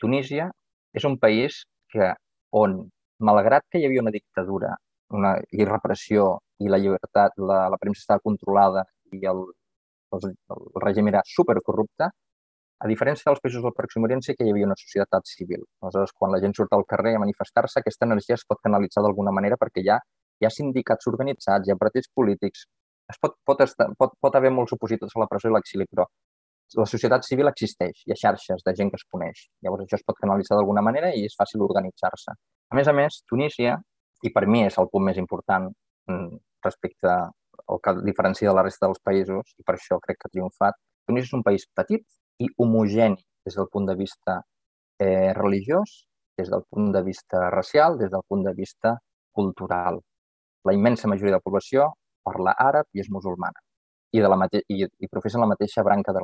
[0.00, 0.50] Tunísia
[0.94, 2.12] és un país que
[2.52, 2.78] on,
[3.18, 4.74] malgrat que hi havia una dictadura
[5.18, 6.28] una, i repressió
[6.64, 9.44] i la llibertat, la, la premsa estava controlada i el,
[10.16, 12.10] el, el règim era supercorrupte,
[12.78, 15.64] a diferència dels països del Pròxim Orient sí que hi havia una societat civil.
[15.82, 19.32] Aleshores, quan la gent surt al carrer a manifestar-se, aquesta energia es pot canalitzar d'alguna
[19.34, 19.98] manera perquè hi ha
[20.38, 22.66] hi ha sindicats organitzats, hi ha partits polítics,
[23.12, 26.06] es pot, pot, estar, pot, pot haver molts opositors a la presó i l'exili, però
[26.76, 29.46] la societat civil existeix, hi ha xarxes de gent que es coneix.
[29.64, 32.34] Llavors això es pot canalitzar d'alguna manera i és fàcil organitzar-se.
[32.68, 33.78] A més a més, Tunísia,
[34.22, 35.68] i per mi és el punt més important
[36.10, 36.28] mm,
[36.66, 40.34] respecte al que diferencia de la resta dels països, i per això crec que ha
[40.34, 40.76] triomfat,
[41.08, 42.04] Tunísia és un país petit
[42.44, 44.42] i homogeni des del punt de vista
[45.00, 46.04] eh, religiós,
[46.38, 48.98] des del punt de vista racial, des del punt de vista
[49.32, 50.02] cultural
[50.64, 51.88] la immensa majoria de la població
[52.26, 53.60] parla àrab i és musulmana
[54.12, 56.22] i, de la mate i, i professen la mateixa branca de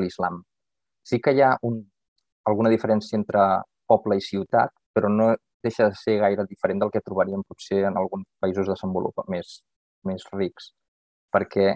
[0.00, 0.42] l'islam.
[1.04, 1.80] Sí que hi ha un,
[2.48, 3.44] alguna diferència entre
[3.88, 5.34] poble i ciutat, però no
[5.64, 9.58] deixa de ser gaire diferent del que trobaríem potser en alguns països desenvolupats més,
[10.08, 10.72] més rics.
[11.32, 11.72] Perquè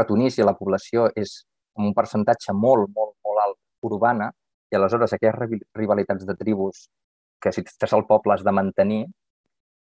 [0.00, 1.42] a Tunísia la població és
[1.76, 4.30] amb un percentatge molt, molt, molt alt urbana
[4.72, 6.86] i aleshores aquestes rivalitats de tribus
[7.42, 9.02] que si estàs al poble has de mantenir,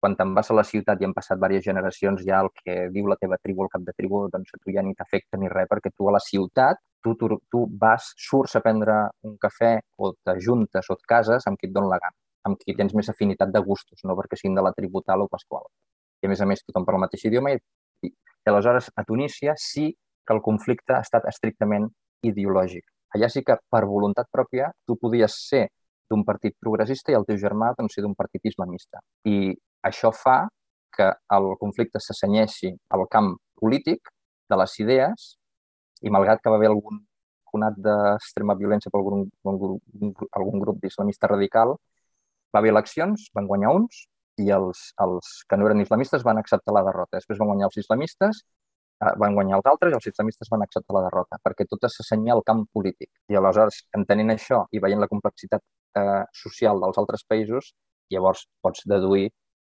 [0.02, 3.08] quan te'n vas a la ciutat i han passat diverses generacions, ja el que diu
[3.08, 5.70] la teva tribu, el cap de tribu, doncs a tu ja ni t'afecta ni res,
[5.70, 8.98] perquè tu a la ciutat, tu, tu, tu vas, surts a prendre
[9.28, 12.76] un cafè o t'ajuntes o et cases amb qui et dona la gana, amb qui
[12.78, 15.68] tens més afinitat de gustos, no perquè siguin de la tribu tal o pasqual.
[16.22, 17.60] I a més a més tothom parla el mateix idioma i,
[18.06, 21.90] i, i aleshores a Tunísia sí que el conflicte ha estat estrictament
[22.26, 22.86] ideològic.
[23.16, 25.66] Allà sí que per voluntat pròpia tu podies ser
[26.12, 29.02] d'un partit progressista i el teu germà doncs, ser d'un partit islamista.
[29.28, 29.54] I
[29.88, 30.44] això fa
[30.96, 34.12] que el conflicte s'assenyeixi al camp polític
[34.52, 35.28] de les idees
[36.02, 37.02] i malgrat que va haver algun
[37.52, 41.76] conat d'extrema violència per algun, algun, algun grup d'islamista radical,
[42.54, 44.06] va haver eleccions, van guanyar uns
[44.42, 47.20] i els, els que no eren islamistes van acceptar la derrota.
[47.20, 48.42] Després van guanyar els islamistes,
[49.04, 52.36] eh, van guanyar els altres i els islamistes van acceptar la derrota, perquè tot s'assenya
[52.36, 53.12] al camp polític.
[53.32, 55.64] I aleshores, entenent això i veient la complexitat
[56.00, 57.74] eh, social dels altres països,
[58.12, 59.30] llavors pots deduir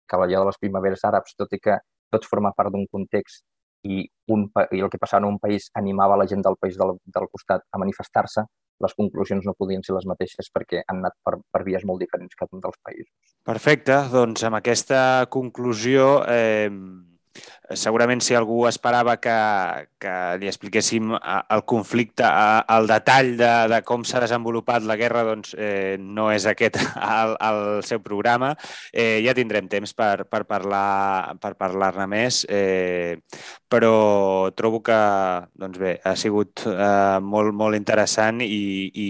[0.08, 1.78] que allò de les primaveres àrabs, tot i que
[2.14, 3.44] tots forma part d'un context
[3.84, 6.96] i, un, i el que passava en un país animava la gent del país del,
[7.06, 8.46] del costat a manifestar-se,
[8.84, 12.38] les conclusions no podien ser les mateixes perquè han anat per, per vies molt diferents
[12.38, 13.14] cada un dels països.
[13.48, 15.00] Perfecte, doncs amb aquesta
[15.34, 16.70] conclusió eh,
[17.76, 19.36] segurament si algú esperava que,
[20.00, 22.28] que li expliquéssim el conflicte,
[22.74, 26.80] el detall de, de com s'ha desenvolupat la guerra, doncs eh, no és aquest
[27.20, 28.54] el, el seu programa.
[28.94, 33.20] Eh, ja tindrem temps per, per parlar-ne per parlar més, eh,
[33.70, 34.98] però trobo que
[35.58, 39.08] doncs bé, ha sigut eh, molt, molt interessant i, i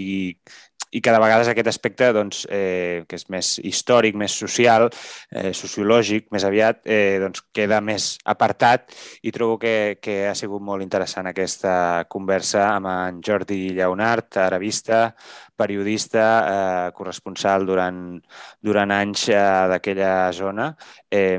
[0.90, 4.88] i que de vegades aquest aspecte, doncs, eh, que és més històric, més social,
[5.30, 10.62] eh, sociològic, més aviat, eh, doncs queda més apartat i trobo que, que ha sigut
[10.64, 15.14] molt interessant aquesta conversa amb en Jordi Lleonard, arabista,
[15.58, 18.20] periodista, eh, corresponsal durant,
[18.62, 19.42] durant anys eh,
[19.74, 20.70] d'aquella zona.
[21.10, 21.38] Eh,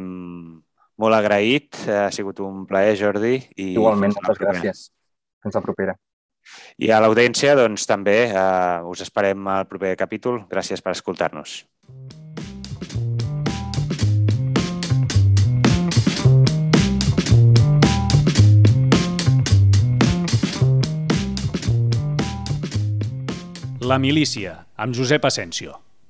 [0.99, 3.37] molt agraït, ha sigut un plaer, Jordi.
[3.55, 4.85] I Igualment, moltes gràcies.
[5.39, 5.95] Fins la propera.
[6.79, 10.43] I a l'audiència, doncs, també eh, us esperem al proper capítol.
[10.51, 11.63] Gràcies per escoltar-nos.
[23.89, 25.79] La milícia, amb Josep Asensio.